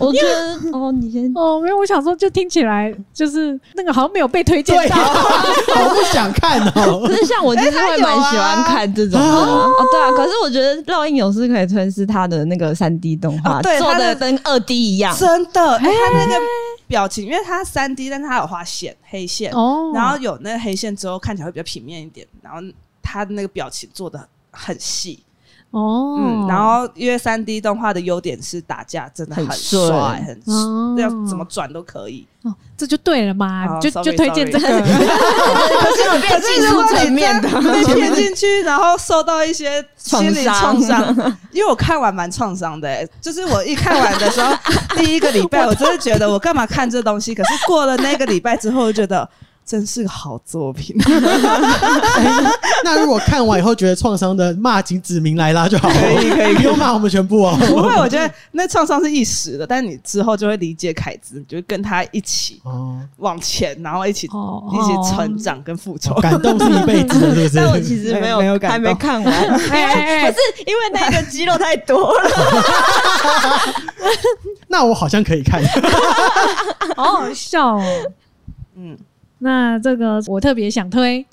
[0.00, 7.04] 我觉得哦，你先哦，没有，我想说，就听起来就是那个好像没有被推荐到，我不想看哦。
[7.06, 10.31] 可是像我其实会蛮喜欢看这种哦，对啊，可是。
[10.32, 15.76] 可是我觉得《烙印勇士》可以吞噬他的那个三 D 动画，对，做的跟二 D 一样，真的。
[15.76, 16.40] 哎，他那个
[16.86, 22.60] 表情，因为他三 D，但是他有画线，黑线，哦，然后有那个黑线之后看起来会比较平面一点，然后
[23.02, 25.22] 他的那个表情做的很细，
[25.72, 32.26] 哦，嗯，然后因为三 D 动画的优点是打架真的很帅，很要怎么转都可以。
[32.42, 34.68] 哦，这就对了嘛，就就推荐这个。
[34.68, 34.86] 可
[35.96, 41.14] 是有变技术层面的，被骗进去，然后受到一些心理创伤。
[41.50, 44.54] 因为我看完蛮创伤的，就是我一看完的时候，
[44.96, 47.34] 第一个礼拜我真的觉得我干嘛看这东西？
[47.34, 49.28] 可是过了那个礼拜之后，我觉得。
[49.64, 50.94] 真是个好作品。
[51.00, 51.10] 欸。
[52.84, 55.94] 那如果看完以后觉得创伤的，骂金子明来啦就好了。
[55.94, 57.56] 可以可以，不用骂我们全部哦。
[57.68, 62.60] 不会，我觉得那创伤是一时的，但是你之后就会理解凯子，你就会跟他一起
[63.18, 66.14] 往前，然后一起、哦、一起成长跟复仇。
[66.16, 67.50] 感动是一辈子的，是不是？
[67.56, 72.30] 但我其实没有，没有还没看完， 可是因为那个肌肉太多了。
[74.68, 75.62] 那我好像可以看，
[76.96, 77.84] 好好笑哦。
[78.76, 78.98] 嗯。
[79.44, 81.26] 那这个我特别想推，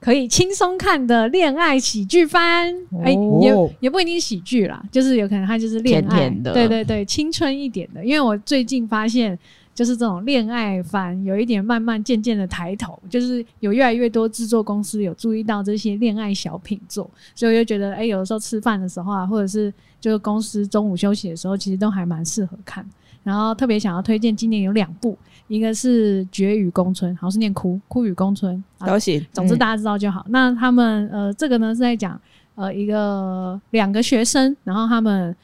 [0.00, 8.02] 可以轻松看的恋爱喜剧番，哎、哦欸，也也不一定喜剧啦，就是有可能它就是恋爱甜甜的，对对对，青春一点的。
[8.02, 9.38] 因为我最近发现，
[9.74, 22.82] 就是这种恋爱番有一点慢慢渐渐的抬头，就是有越来越多制作公司有注意到这些恋爱小品作，所以我就觉得，哎、欸，有的时候吃饭的时候啊，或者是就是公司中午休息的时候，其实都还蛮适合看。
[23.22, 25.16] 然后特别想要推荐，今年有两部。
[25.52, 29.20] 一个是绝语公村，好像是念哭哭与公村，都行。
[29.20, 30.22] 啊，总之大家知道就好。
[30.28, 32.18] 嗯、那他们呃，这个呢是在讲
[32.54, 35.36] 呃一个两个学生，然后他们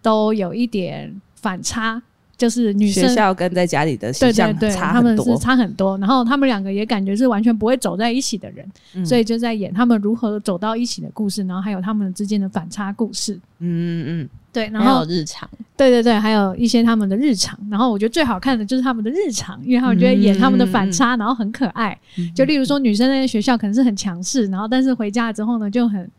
[0.00, 2.00] 都有一点反差，
[2.40, 5.98] 就是女生学校跟在家里的形象对对对，差他们是差很多。
[5.98, 13.34] 然后他们两个也感觉是完全不会走在一起的人，嗯、所以就在演他们如何走到一起的故事，然后还有他们之间的反差故事。
[13.58, 14.28] 嗯嗯嗯。
[14.52, 17.56] 对，然后日常，对对对，还有一些他们的日常。
[17.70, 21.96] 然后我觉得最好看的就是他们的日常，因为他们觉得演他们的反差，嗯、然后很可爱。
[22.18, 26.10] 嗯、就例如说，女生在学校可能是很强势，然后但是回家之后呢，就很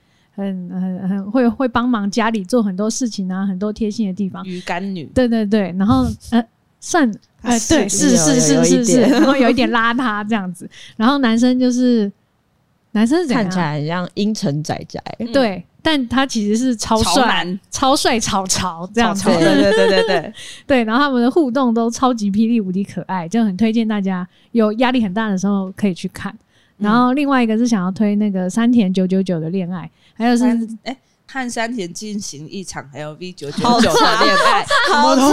[0.48, 4.44] 很很很会会帮忙家里做很多事情啊，很多贴心的地方。
[4.46, 5.74] 鱼干女，对对对。
[5.78, 6.44] 然后呃，
[6.80, 7.10] 算
[7.42, 10.70] 呃，对，是是是是是，然后有一 点邋遢这样子。
[10.98, 12.12] 然后男生就是
[12.92, 15.02] 男生是看起来很像阴沉仔仔，
[15.34, 15.56] 对。
[15.58, 20.34] 嗯但他其实是超帅、超帅、超潮这样子，对对对对对
[20.68, 20.84] 对。
[20.84, 26.32] 然后他们的互动都超级霹雳无敌可爱，就很推荐大家有压力很大的时候可以去看。
[26.82, 30.44] 然后另外一个是想要推那个山田九九九的恋爱，还有是
[30.84, 35.30] 哎和山田进行一场 LV 九九九的恋爱，好长，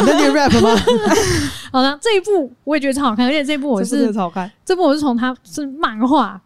[0.00, 0.74] 你在念 rap 吗？
[1.70, 6.40] 好的，这一部我也觉得超好看，而且这一部我是超好看，这部我是从它是漫画。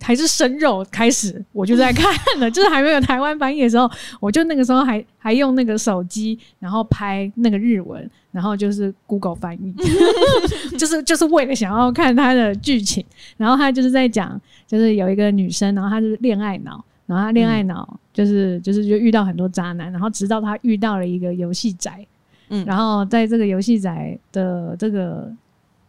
[0.00, 3.90] 还是生肉开始，我就在看了， 就是还没有台湾翻译的时候，
[4.20, 9.74] 我就那个时候还还用那个手机，然后拍那个日文，然后就是 Google 翻译，
[10.78, 13.04] 就是就是为了想要看他的剧情。
[13.36, 22.06] 然后他就是在讲，就是有一个女生，然后她是恋爱脑，然后她恋爱脑就是就是就遇到很多渣男，然后直到她遇到了一个游戏宅，
[22.50, 25.32] 嗯，然后在这个游戏宅的这个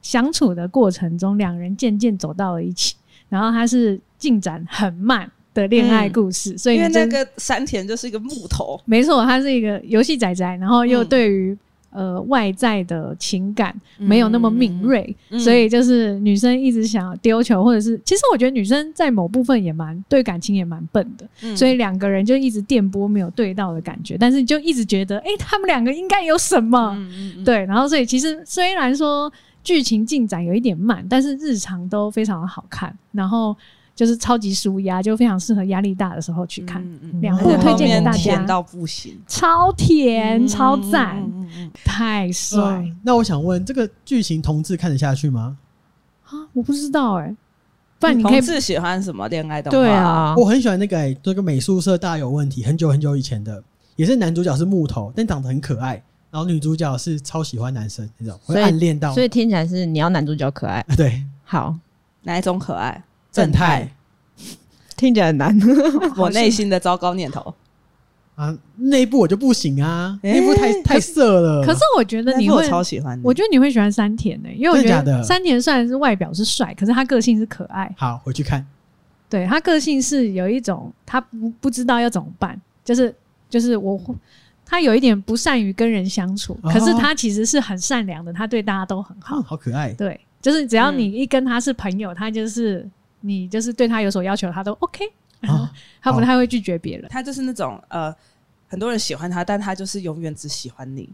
[0.02, 2.96] 相处的过程中，两人渐渐走到了一起。
[3.34, 11.58] 然后它是进展很慢的恋爱故事，嗯、所以因为那个山田就是一个木头，没错，他是一个游戏仔仔，然后又对于、
[11.92, 26.96] 嗯、呃外在的情感没有那么敏锐，嗯、所以就是女生一直想要丢球，或者是其实我觉得女生在某部分也蛮对感情也蛮笨的，嗯、所以两个人就一直电波没有对到的感觉，但是就一直觉得哎、欸，他们两个应该有什么，
[27.44, 29.32] 对，然后所以其实虽然说。
[29.64, 33.56] 剧情进展有一点慢，但是日常都非常的好看，然后
[33.96, 36.84] 就是超级舒压，就非常适合压力大的时候去看。
[37.22, 41.24] 两部推荐给大家，甜到不行，超甜，超赞，
[41.84, 42.86] 太帅。
[43.04, 45.58] 那我想问，这个剧情同志看得下去吗？
[46.26, 47.36] 啊，我不知道哎。
[48.00, 48.34] 不然你可以。
[48.34, 49.78] 同志喜欢什么恋爱动画？
[49.78, 53.64] 对啊，我很喜欢那个哎，这个美术社大有问题，很久很久以前的，
[53.96, 56.04] 也是男主角是木头，但长得很可爱。
[56.34, 60.84] 然后女主角是超喜欢男生那种，会暗恋到，所以听起来是你要男主角可爱。
[60.98, 61.78] 对，好，
[62.24, 63.04] 哪一种可爱？
[63.32, 63.88] 正太，
[64.98, 65.56] 听起来很难。
[66.18, 67.54] 我内心的糟糕念头
[68.34, 71.64] 啊，那一部我就不行啊，那一部太太色了。
[71.64, 77.94] 可是我觉得你会超喜欢，我觉得你会喜欢山田呢，因为我觉得山田虽然是外表是帅，可是他个性是可爱。
[77.96, 78.66] 好，回去看。
[79.30, 83.14] 对，他个性是有一种他不不知道要怎么办，就是
[83.52, 84.02] 就是我。
[84.74, 89.94] 他有一点不善于跟人相处，可是他其实是很善良的，他对大家都很好，好可爱。
[89.94, 92.90] 对，就是只要你一跟他是朋友，他就是
[93.22, 95.06] 你就是对他有所要求，他都 OK，
[96.02, 97.08] 他不太会拒绝别人。
[97.08, 98.12] 他就是那种呃，
[98.68, 101.08] 很多人喜欢他，但他就是永远只喜欢你，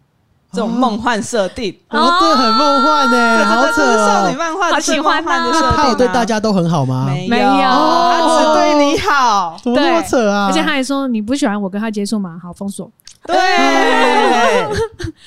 [0.54, 5.52] 这种梦幻设定，哦，这，很梦幻呢，好扯，少女漫画，好喜欢他。
[5.76, 7.08] 他有对大家都很好吗？
[7.28, 8.59] 没有，他只对
[8.90, 10.48] 你你好，怎么那么扯啊？
[10.48, 12.40] 而且他还说你不喜欢我跟他接触嘛？
[12.42, 12.92] 好，封锁。
[13.26, 13.36] 对，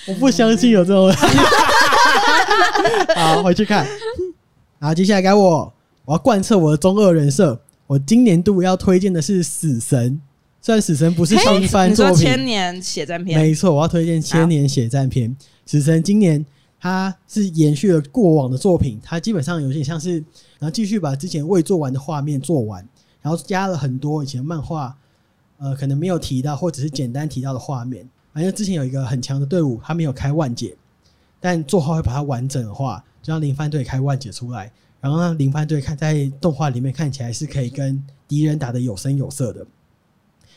[0.09, 1.16] 我不相信有这种人。
[3.16, 3.87] 好，回去看。
[4.79, 5.72] 然后接下来该我，
[6.05, 7.61] 我要贯彻我的中二人设。
[7.87, 10.12] 我今年度要推荐的是《死神》，
[10.62, 15.31] 虽然《死神》不是新番作品，千年血战篇，没错，我要推荐《千年血战篇》。
[15.66, 16.44] 死神今年
[16.81, 20.14] 它是延续了过往的作品，它基本上有点像是，
[20.59, 22.83] 然后继续把之前未做完的画面做完，
[23.22, 24.94] 然后加了很多以前漫画
[25.58, 28.06] 呃可能没有提到或者是简单提到的画面。
[28.35, 30.76] 反正之前有一个很强的队伍，他没有开万解，
[31.38, 34.72] 但作画会把它完整化，就让零番队开万解出来。
[35.00, 39.66] 然后让，零番队看在动画里面看起来是可以跟敌人打的有声有色的。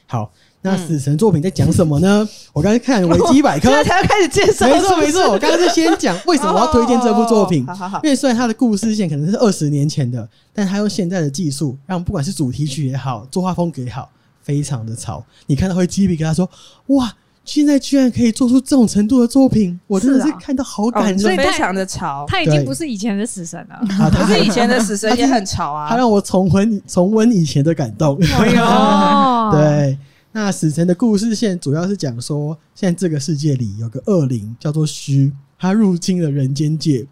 [0.07, 0.31] 好，
[0.65, 2.23] 那死神作品在讲什么呢？
[2.23, 4.67] 嗯、 我刚才看维基百科， 现在才要开始介绍。
[4.67, 7.65] 没错没错，我刚刚是先讲 为什么我要推荐这部作品。
[7.65, 14.09] 好好好因为虽然它的故事线可能是二十年前的，但它用现在的技术，让不管是主题曲也好，作画风格也好，
[14.41, 15.23] 非常的潮。
[15.45, 16.49] 你看到会鸡皮疙瘩说
[16.87, 17.13] 哇。
[17.47, 22.25] 现在居然可以做出这种程度的作品，我真的是看到好感动，非常的潮。
[22.27, 25.87] 他已经不是以前的死神了，可是以前的死神也很潮啊。
[25.87, 28.17] 他让我重温重温以前的感动。
[28.19, 29.95] 哎呦，对，
[30.35, 37.07] 那死神的故事线主要是讲说，现在这个世界里有个恶灵叫做虚，他入侵了人间界，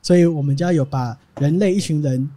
[0.00, 2.30] 所以我们就要有把人类一群人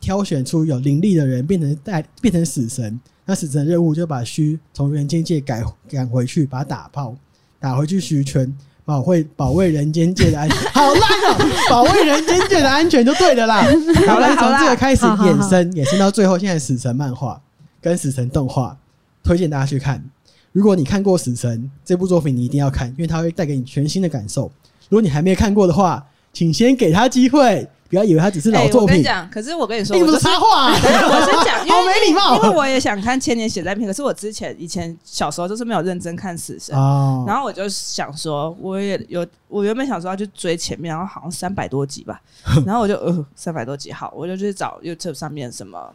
[0.00, 2.98] 挑选出有灵力的人，变成带变成死神。
[3.24, 7.14] 那死神任务就把虚从人间界改赶回去，把他打炮，
[7.60, 8.52] 打回去虚圈，
[8.84, 10.58] 保卫保卫人间界的安全。
[10.74, 11.70] 好烂哦！
[11.70, 13.62] 保卫人间界的安全就对的啦。
[14.08, 17.40] 好了，从这个开始衍生，衍生到最后，现在死神漫画
[17.80, 18.76] 跟死神动画，
[19.24, 20.04] 推荐大家去看。
[20.52, 24.42] 如果你看过死神这部作品，你一定要看，因为它会带给你全新的感受。
[24.88, 27.68] 如果你还没看过的话，请先给他机会。
[27.86, 28.80] 不要以为他只是老作品。
[28.80, 30.72] 欸、我跟你讲，可是我跟你说，你不是插话、啊。
[30.74, 32.34] 我先讲， 好没礼貌。
[32.34, 36.76] 因为我也想看《千年血战篇》，可是我之前以前小时候就是没有认真看死神。
[36.76, 37.24] 哦。
[37.24, 42.20] 然后我就想说，我也有，我原本想说要去追前面，然后好像三百多集吧。
[42.66, 45.94] 然后我就呃，三百多集好，我就去找 YouTube 上面什么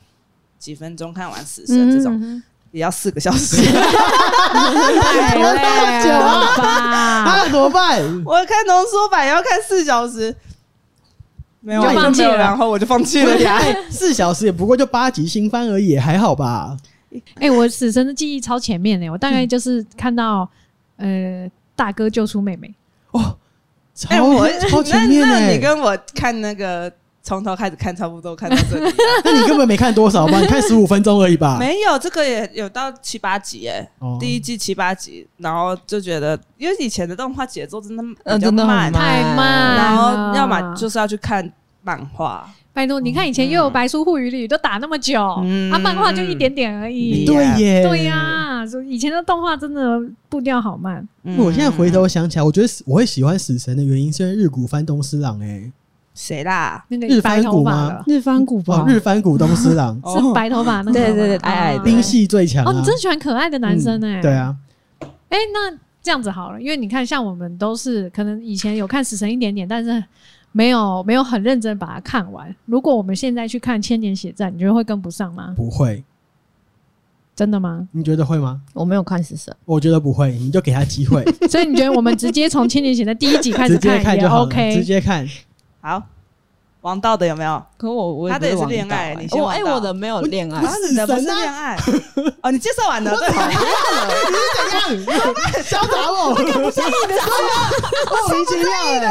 [0.57, 3.58] 几分钟看完死神这种，嗯、哼也要四个小时。
[3.62, 5.55] 太累了
[6.58, 7.23] 吧？
[7.25, 8.01] 那怎么办？
[8.25, 10.36] 我看浓缩版也要看四小时。
[11.62, 13.62] 没有，就放弃了，然后我就放弃了呀。
[13.91, 16.77] 四小时也不过就八集新番而已，还好吧？
[17.36, 20.47] 哎、欸，我死神的记忆超前面呢，我大概就是看到、
[20.97, 22.73] 嗯、呃大哥救出妹妹
[23.12, 23.36] 哦，
[23.95, 26.89] 超、欸、我超前面那，那你跟我看那个
[27.29, 30.39] 从头开始看，差不多看到这里、啊， 那你根本没看多少吧？
[30.41, 31.57] 你看十五分钟而已吧？
[31.61, 41.47] 没有，这个也有到七八集哎，哦、第一季七八集，然后就觉得因为以前的动画节奏真的比较慢，太慢，然后要么就是要去看。
[41.81, 47.23] 漫画，拜托，你看以前又有白书护鱼里都打那么久，嗯、啊，漫画就一点点而已。
[47.25, 51.07] 对耶，对呀，以前的动画真的步调好慢。
[51.23, 55.71] 嗯、我现在回头想起来，我觉得我会喜欢死神的原因是因为日古翻东司郎哎，
[56.19, 56.84] 谁啦？
[56.89, 58.03] 那个日番谷吗？
[58.05, 62.65] 日番谷吧，日番谷东司郎 是白头发那个，对对对，矮矮的，冰系最强。
[62.65, 64.21] 哦，你真喜欢可爱的男生哎、嗯？
[64.21, 64.55] 对啊，
[65.29, 70.03] 哎，那这样子好了，因为你看，像我们都是可能以前有看死神一点点，但是。
[70.51, 72.53] 没有没有很认真把它看完。
[72.65, 75.53] 如果我们现在去看《千年血战》，你觉得会跟不上吗？
[75.55, 76.03] 不会，
[77.36, 77.88] 真的吗？
[77.91, 78.60] 你觉得会吗？
[78.73, 81.23] 我没有看死神，我觉得不会，你就给他机会。
[81.47, 84.75] 所以你觉得我们直接从《千年血战》第一集开始看就 OK？
[84.75, 85.23] 直接看，
[85.81, 86.01] 好。
[86.81, 87.61] 王道的有没有？
[87.77, 91.77] 可我我他的也是恋爱，你先我哎我的没有恋爱，你的不是恋爱
[92.41, 95.61] 哦，你介绍完了，对，好，你是怎样？
[95.61, 96.57] 嚣张我，不是你的，
[98.09, 99.05] 莫名其妙的。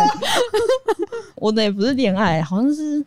[1.35, 3.05] 我的也不是恋爱，好像是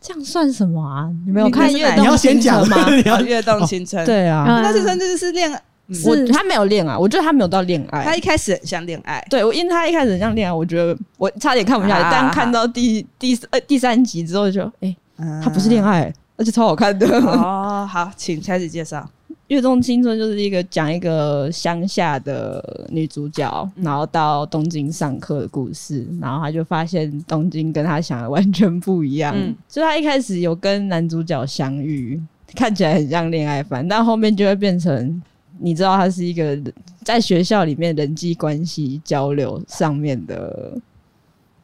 [0.00, 1.08] 这样算什么啊？
[1.24, 2.90] 你没有看《跃动青春》吗？
[2.90, 5.62] 你要《跃动青春》对啊，那这真的是恋爱。
[6.04, 8.04] 我他没有恋爱，我觉得他没有到恋爱。
[8.04, 12.08] 他一开始很像恋爱，对，我因为他一开始很像恋爱，我觉得我差点看不下来。
[12.12, 14.94] 但看到第第呃第三集之后，就哎，
[15.42, 17.06] 他不是恋爱，而且超好看的。
[17.18, 19.04] 哦， 好，请开始介绍
[19.48, 26.06] 《月动青春》，就是一个讲一个乡下的女主角，然后到东京上课的故事。
[26.20, 29.34] 然后她就发现东京跟她想的完全不一样。
[29.36, 32.22] 嗯，所以他一开始有跟男主角相遇，
[32.54, 35.20] 看起来很像恋爱番，但后面就会变成。
[35.62, 36.58] 你知道，他是一个
[37.04, 40.72] 在学校里面人际关系交流上面的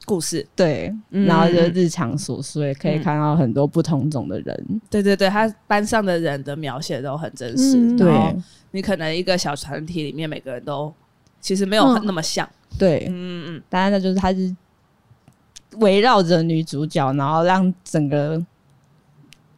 [0.04, 4.64] 故事，对，嗯、然后就日常琐碎，可以看到很多不同种的人。
[4.68, 7.76] 嗯、对对对，他班上的人的描写都很真实。
[7.76, 8.36] 嗯、对，
[8.70, 10.92] 你可能一个小团体里面，每个人都
[11.40, 12.46] 其实没有那么像。
[12.46, 14.54] 嗯、对，嗯嗯，当然，那就是他是
[15.78, 18.44] 围绕着女主角，然后让整个。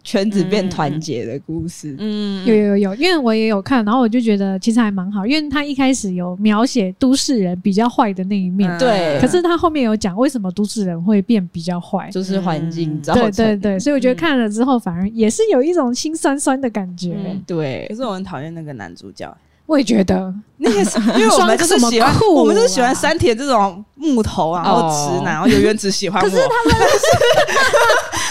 [0.08, 1.94] 圈子变团结的故事。
[1.98, 9.18] 嗯，有有有，因为我也有看，然后我就觉得其实还蛮好，因为他一开始有描写都市人比较坏的那一面，对。
[9.20, 13.30] 可是他后面有讲为什么都市人会变比较坏，就是环境造成。
[13.32, 17.14] 对对对，所以我觉得看了之后反而也是有一种心酸酸的感觉。
[17.46, 19.36] 对，可是我很讨厌那个男主角。
[19.68, 26.26] 我也觉得，那个是因为我们 就是喜欢，我们就是喜欢山田这种木头啊，然后直男，然 后有原只喜欢我。
[26.26, 26.74] 可是他们，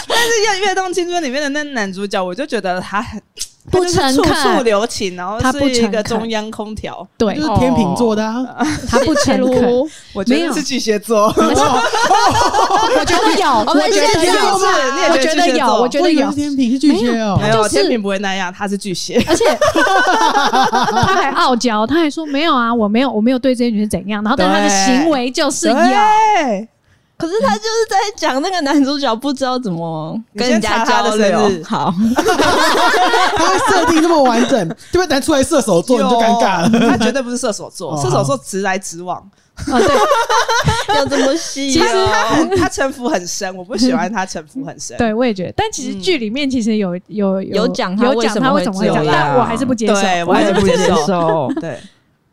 [0.08, 3.22] 但是《跃动青春》里面的那男主角，我就觉得他很
[3.70, 8.22] 不诚恳，处处留情，然后是一个中央空调，对，就是天秤座的，
[8.88, 9.72] 他不诚恳，
[10.14, 11.42] 我觉得是巨蟹座， 我
[13.04, 14.34] 觉得有，我觉得有，
[15.10, 17.68] 我觉得有，我觉得有，天秤是巨蟹哦，没有。
[17.68, 19.44] 天秤不会那样，他是巨蟹，而且
[21.04, 25.74] 他还傲娇，他还说没有啊，我没有，我没有对这些女生怎样，然后但他的行为就是有。
[27.18, 31.62] 可是他就是在讲那个男主角不知道怎么跟人家交流。
[31.64, 31.92] 好，
[33.36, 35.06] 他会设定那么完整，对不对？
[35.08, 36.88] 但出来射手座 你就尴尬了。
[36.88, 39.18] 他绝对不是射手座， 射手座直来直往。
[39.66, 41.68] 哦，对，要这么细。
[41.72, 44.96] 其实他很他城府很深，我不喜欢他城府很深。
[44.96, 45.52] 对，我也觉得。
[45.56, 49.94] 但其实剧里面其实有有有讲有讲他为什么会这样，但我还是不接受，
[50.28, 51.52] 我还是不接受。
[51.60, 51.80] 对，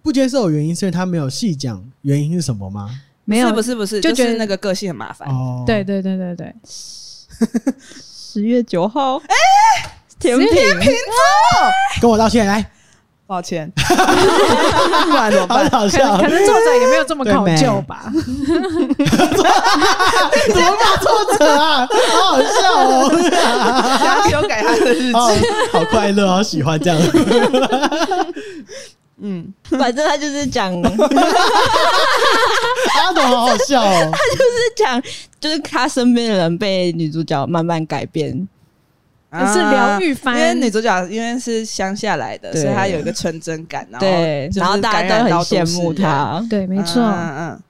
[0.03, 2.91] 不接受的原因是因为他没有细讲原因是什么吗？
[3.25, 5.27] 没有，不是不是，就觉得那个个性很麻烦。
[5.29, 6.55] 哦，对对对对对。
[8.33, 9.35] 十月九号，哎，
[10.19, 10.53] 天秤座，
[12.01, 12.69] 跟我道歉来，
[13.27, 15.69] 抱歉， 不然怎么办？
[15.69, 18.05] 好笑，可能作者也没有这么考究吧？
[18.13, 18.23] 怎
[20.61, 21.87] 么骂作者啊？
[22.13, 23.09] 好好笑哦！
[24.01, 25.13] 想修改他的日记，
[25.71, 26.99] 好快乐，好喜欢这样。
[29.21, 29.47] 嗯，
[29.79, 30.73] 反正他就是讲，
[32.99, 33.91] 阿董好好笑哦。
[34.11, 35.01] 他就是讲，
[35.39, 38.47] 就是他身边的人被女主角慢慢改变，
[39.29, 40.37] 啊、是疗愈番。
[40.37, 46.45] 因为女主角因为是乡下来的，所以她有一个纯真感，然后对，然后大家都很羡慕她。
[46.49, 47.01] 对，没错。
[47.01, 47.63] 嗯嗯，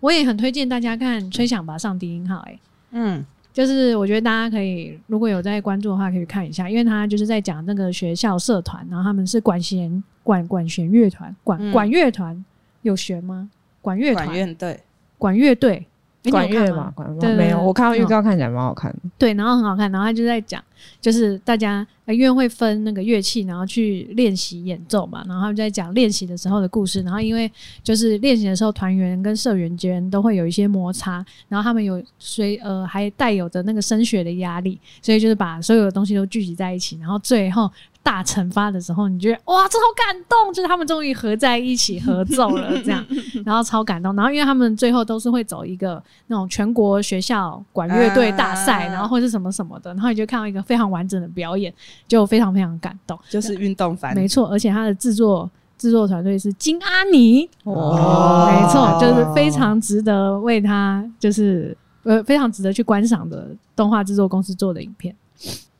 [0.00, 2.36] 我也很推荐大家看《吹响吧，上低音号》。
[2.40, 2.58] 哎，
[2.92, 3.24] 嗯。
[3.52, 12.42] 就是我觉得大家可以如果有在关注的话，可以看一下，因为他就是在讲那个学校社团，然后他们是管弦管管弦乐团，管管乐团
[12.80, 13.50] 有弦吗？
[13.82, 14.54] 管乐团。
[14.54, 14.80] 队，
[15.18, 15.86] 管乐队。
[16.30, 18.98] 管乐嘛，管乐没有，我看到预告看起来蛮好看的。
[19.18, 20.62] 对，然后很好看，然后他就在讲，
[21.00, 27.02] 就是大家因为会分那个乐器，然后去练习演奏嘛，然后他们在讲练习的时候的故事。
[27.02, 27.50] 然后因为
[27.82, 37.70] 就是练习的时候，团员跟社员间都会有一些摩擦，然后他们有随呃还带有着那个升学的压力，所以就是把所有的东西都聚集在一起，然后最后。
[38.04, 43.06] 大惩罚的时候，你觉得哇，这好感动，就是他们终于合在一起合奏了，这样，
[43.46, 44.12] 然后超感动。
[44.16, 51.72] 然后因为他们最后都是会走一个那种全国学校管乐队大赛，然后或是什么什么的，然后你就看到一个非常完整的表演，
[52.06, 53.18] 就非常非常感动。
[53.28, 65.14] 就是运动番，没错，而且他的制作制作团队是金阿尼，哦，没错，就是非常值得为他，就是呃非常值得去观赏的动画制作公司做的影片。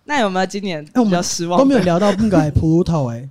[0.04, 1.58] 那有没有今年比较失望？
[1.58, 3.28] 都没有聊到那个普鲁托哎。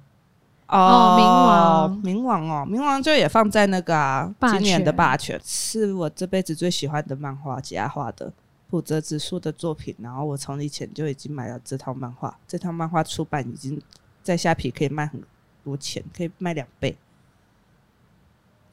[0.68, 8.32] 哦，冥王，冥王哦，冥王就也放在那个啊，今年的霸权是我这辈子最喜欢的漫画家画的
[8.72, 9.93] 浦泽直树的作品。
[9.99, 13.80] 然后我从以前就已经买了这套漫画，这套漫画出版已经
[14.24, 15.22] 在虾皮可以卖很
[15.63, 16.95] 多钱，可以卖两倍。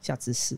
[0.01, 0.57] 小知识。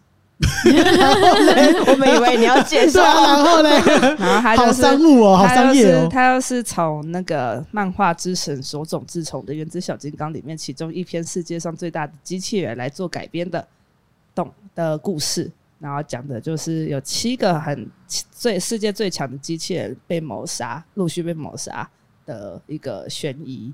[0.66, 3.70] 然后嘞，我们以为你要介绍， 然后呢，
[4.18, 6.10] 然后他就是好商务哦，好商业哦。
[6.12, 13.68] 他又是从那个漫画之神手冢治虫的《原子小金刚》里面其中一篇世界上最大的机器人来做改编的
[14.34, 15.52] 动的故事，
[15.82, 21.90] 然后讲的就是有七个很最世界最强的机器人被谋杀，陆续被谋杀
[22.26, 23.74] 的一个悬疑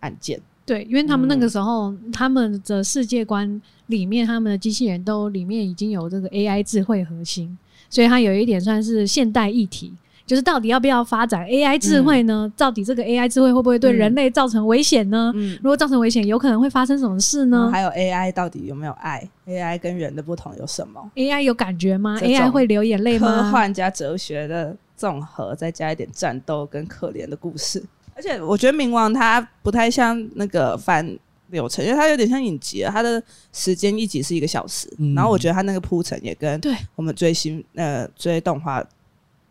[0.00, 0.38] 案件。
[0.66, 7.58] 对，因为他们那个时候，他们的世界观里面，他们的机器人都里面已经有这个 AI 智慧核心，
[7.90, 9.92] 所以它有一点算是现代议题，
[10.26, 12.46] 就是到底要不要发展 AI 智慧呢？
[12.46, 15.32] 嗯、到底这个 AI 智慧会不会对人类造成危险呢？
[15.34, 17.70] 嗯、如果造成危险，有可能会发生什么事呢？
[17.72, 23.28] 还有 AI 到底有没有爱？AI 跟人的不同有什么？AI 有感觉吗？AI 会流眼泪吗？
[23.28, 27.82] 科幻加哲学的综合，再加一点战斗跟可怜的故事。
[28.16, 31.04] 而且我觉得冥王他不太像那个反
[31.50, 33.22] 流程，因为它有点像影集，它的
[33.52, 38.82] 时间一集是一个小时，嗯、然后我觉得它那个铺陈也跟对我们追新呃追动画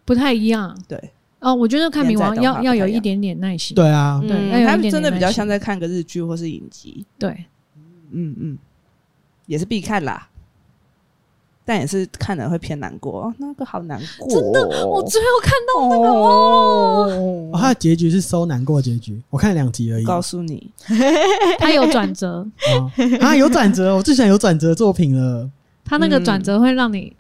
[0.06, 0.78] 不太一样。
[0.88, 1.12] 对。
[1.40, 3.76] 哦，我觉得看冥王要要有一点点耐心。
[3.76, 7.06] 对啊，对，他真的比较像在看个日剧或是影集。
[7.20, 7.32] 对，
[8.12, 8.58] 嗯嗯，
[9.46, 10.30] 也是必看啦。
[11.66, 20.04] 但也是看了会偏难过，那个好难过，真的，我最后看到那个哦，哦，他的结局是收难过结局，我看两集而已。
[20.04, 20.70] 告诉你，
[21.60, 22.46] 他有转折，
[23.22, 25.50] 啊，有转折，我最喜欢有转折的作品了。
[25.86, 27.14] 他那个转折会让你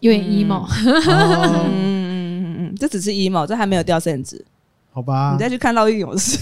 [0.00, 4.44] 有点 emo，嗯嗯嗯，这只是 emo，这还没有掉线值，
[4.92, 5.32] 好吧？
[5.32, 6.38] 你再去看《烙印勇士》，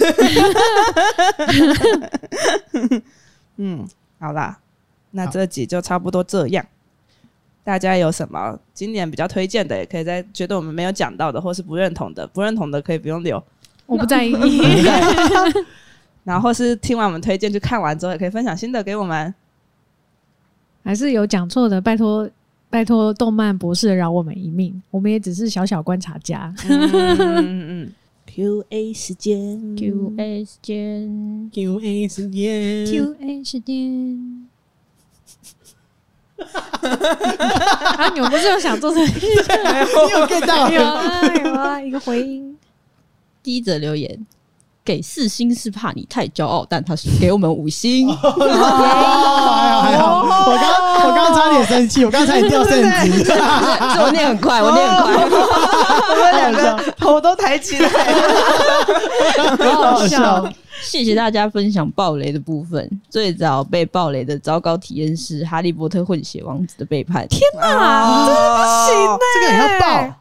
[3.56, 3.86] 嗯，
[4.18, 4.58] 好啦。
[5.10, 6.64] 那这集就差不多这样，
[7.64, 13.42] 大家有什么今年比较推荐的，也可以在觉得我们没有讲到的，或是不认同的，不认同的可以不用留，
[13.86, 14.32] 我不在意。
[16.24, 19.34] 然后是听完我们推荐，就看完之后也可以分享心得给我们。
[20.84, 22.28] 还是有讲错的，拜托
[22.70, 26.54] 拜托，动漫博士饶我们一命，我们也只是小小观察家。
[26.68, 27.92] 嗯嗯嗯。
[28.26, 34.48] Q A 时间，Q A 时间，Q A 时间，Q A 时间。
[36.38, 38.08] 啊！
[38.14, 39.02] 你们不是有想做成？
[39.02, 39.10] 你
[40.12, 40.70] 有 get 到？
[40.70, 41.80] 有啊有啊！
[41.82, 42.56] 一个回音。
[43.42, 44.26] 第一则留言
[44.88, 48.08] 给四星是怕你太骄傲，但他是给我们五星。
[48.08, 50.66] 还好还好，我刚
[51.06, 53.22] 我刚差点生气，我刚才掉线值。
[53.22, 53.32] 是
[54.00, 55.12] 我念很快，我念很快，
[56.08, 60.50] 我们两个头都抬起来了，好好笑。
[60.80, 62.88] 谢谢大家分享暴雷的部分。
[63.10, 67.28] 最早被暴雷的糟糕体验是《哈利波特混血王子》的背叛。
[67.28, 69.18] 天哪，真的不行呢！
[69.34, 70.14] 这个也要爆？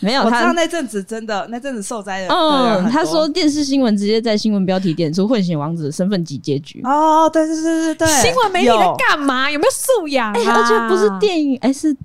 [0.00, 2.34] 没有，我知道那阵子真的，那阵子受灾的。
[2.34, 6.80] 嗯，他说电视新闻直接在新闻标题点出混血王子的身份及结局。
[6.84, 9.50] 哦，对对对对对，新闻媒体在干嘛？
[9.50, 10.32] 有没有素养？
[10.32, 11.96] 哎，而且不是电影，哎是。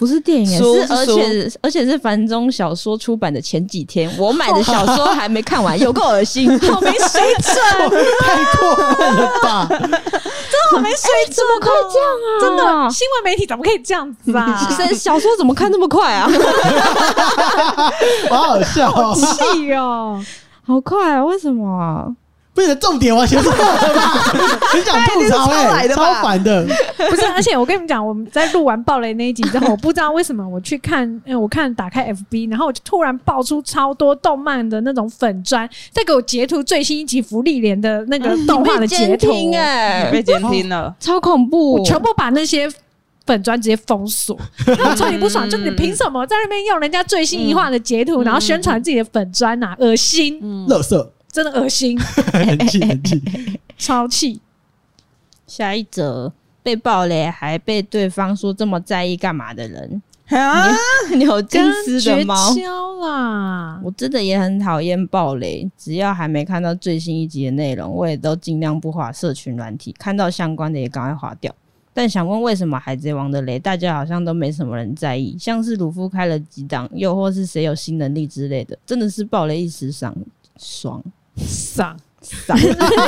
[0.00, 7.54] 不是电影，是而且而且是繁中小说出版的前几天，我买的小说还没看完， 有够恶心， 好没水准，
[8.22, 9.66] 太过分了吧？
[9.68, 12.28] 真的好没水准，怎么可以这样啊？
[12.40, 14.58] 真的，新闻媒体怎么可以这样子啊？
[14.96, 16.26] 小说怎么看那么快啊？
[18.30, 20.18] 好好笑，好气哦，
[20.66, 21.22] 好快啊！
[21.22, 22.08] 为什么啊？
[22.52, 24.08] 不是重点完全错了吧？
[24.72, 26.66] 很想 吐槽哎，超烦的。
[27.08, 41.74] 不是，而且我跟你们讲，我们在录完爆雷那一集之后，我不知道为什么我去看，我看打开 FB，然后我就突然爆出超多动漫的那种粉砖，在给我截图最新一集福利连的那个动画的截图，哎，被监听了，超恐怖！
[41.78, 42.68] 我全部把那些
[43.26, 44.36] 粉专直接封锁，
[44.66, 49.74] 那我超级不爽， 就你凭什么在那边用人家最新一话的截图，然后宣传自己的粉砖呐？
[49.78, 51.06] 恶心，垃圾。
[51.32, 51.98] 真的恶心，
[52.32, 53.22] 很气 很气，
[53.78, 54.40] 超气。
[55.46, 60.68] 下一则被暴雷还被对方说这么在意干嘛的人啊？
[61.14, 62.54] 你 有近视的猫
[63.00, 63.80] 啦！
[63.82, 71.52] 我真的也很讨厌暴雷，只要还没看到最新一集的内容，我也都尽量不划社群软体，看到相关的也赶快划掉。
[71.92, 75.36] 但想问，为什么海贼王的雷大家好像都没什么人在意？
[75.36, 80.14] 像是鲁夫开了几档，又或是谁有新能力之类的，真的是爆雷一时爽
[80.56, 81.02] 爽。
[81.46, 82.56] 上上，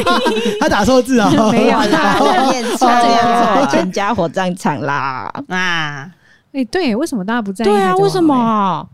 [0.61, 1.30] 他打错字啊！
[1.53, 2.18] 没有啦，
[2.51, 6.11] 念错了， 全家火葬场啦啊！
[6.53, 7.68] 哎，对，为什么大家不在意？
[7.68, 8.89] 对啊，为什么？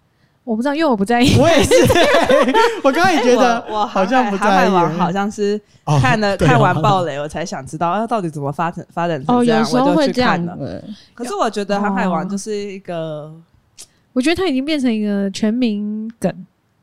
[0.45, 1.37] 我不知道，因为我不在意。
[1.39, 1.75] 我也是，
[2.83, 4.71] 我刚刚也觉得，我好像不在意。
[4.71, 5.61] 好像是
[6.01, 10.57] 看了看完暴雷，我才想知道，到底怎么发展发展成这样，我就去看了。
[11.15, 13.31] 可是我觉得《航海王》就是一个，
[14.15, 16.33] 我觉得它已经变成一个全民梗。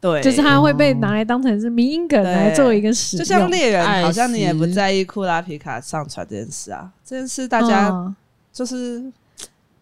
[0.02, 8.14] 对，就是他会被拿来当成是迷因梗来做一个使用，就像猎人，好像你也不在意库拉皮卡上船这件事啊，这件事大家
[8.54, 9.04] 就是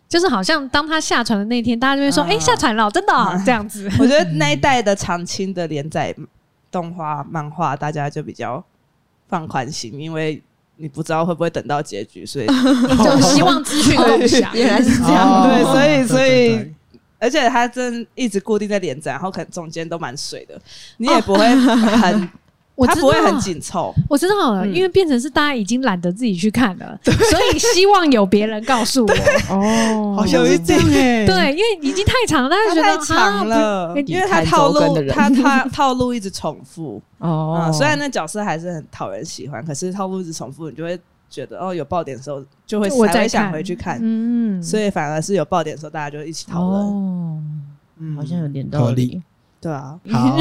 [0.08, 3.14] 就是好像当他下船的那天，大家就会说：“哎，下船了，真的
[3.46, 3.90] 这样子。
[4.00, 6.16] ”我觉得那一代的长青的连载
[6.72, 8.64] 动画漫画，大家就比较
[9.28, 10.42] 放宽心，因为
[10.78, 12.48] 你不知道会不会等到结局，所以
[13.04, 14.50] 就希望资讯共享。
[14.54, 16.74] 原来是这样，对，所以所以。
[17.24, 20.60] 而且他真一直固定在连载，然后可能中间都蛮水的，
[20.98, 22.30] 你也不会很，
[22.86, 23.94] 他不会很紧凑。
[24.10, 29.14] 我知道了，因为变成是大家已经懒得自己去看了， 所以希望有别人告诉我。
[29.50, 31.26] 哦，好像是这样哎。
[31.26, 37.02] 对，因为已经太长了，大家觉得太长了，因为他套路，他他套路一直重复。
[37.20, 41.00] 哦，虽然那角色还是很讨人喜欢，可是套路一直重复，你就会。
[41.34, 46.86] 觉得哦，有爆点的时候就会才会想回去看，嗯，所以反而是有爆点的时候，大家就一起讨论。
[46.86, 47.42] 哦，
[47.98, 49.20] 嗯，好像有点道理。
[49.60, 50.38] 对啊，好，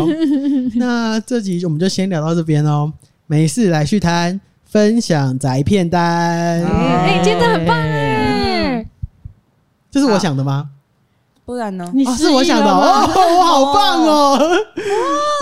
[0.74, 2.93] 那这集我们就先聊到这边哦。
[3.26, 6.62] 没事来续摊，分享宅片单。
[6.62, 8.86] 哎，真的很棒哎！
[9.90, 10.68] 这是我想的吗？
[11.47, 11.90] 不然呢？
[11.95, 14.38] 你是我想的哦，我好棒哦！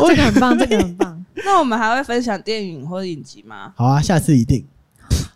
[0.06, 1.24] 这个很棒，这个很棒。
[1.44, 3.72] 那我们还会分享电影或者影集吗？
[3.74, 4.64] 好啊，下次一定。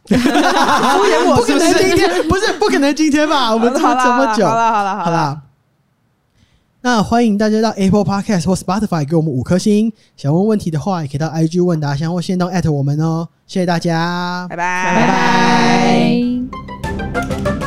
[0.08, 3.52] 敷衍我，不可能今天不是不可能今天吧？
[3.52, 5.40] 我们这么这么久，好了好了好了。
[6.82, 9.90] 那欢迎大家到 Apple Podcast 或 Spotify 给我们五颗星。
[10.18, 13.26] 想问问题的话，也可以到 IG 问答箱或线动 at 我们哦。
[13.46, 15.06] 谢谢大家，拜拜拜
[17.14, 17.63] 拜。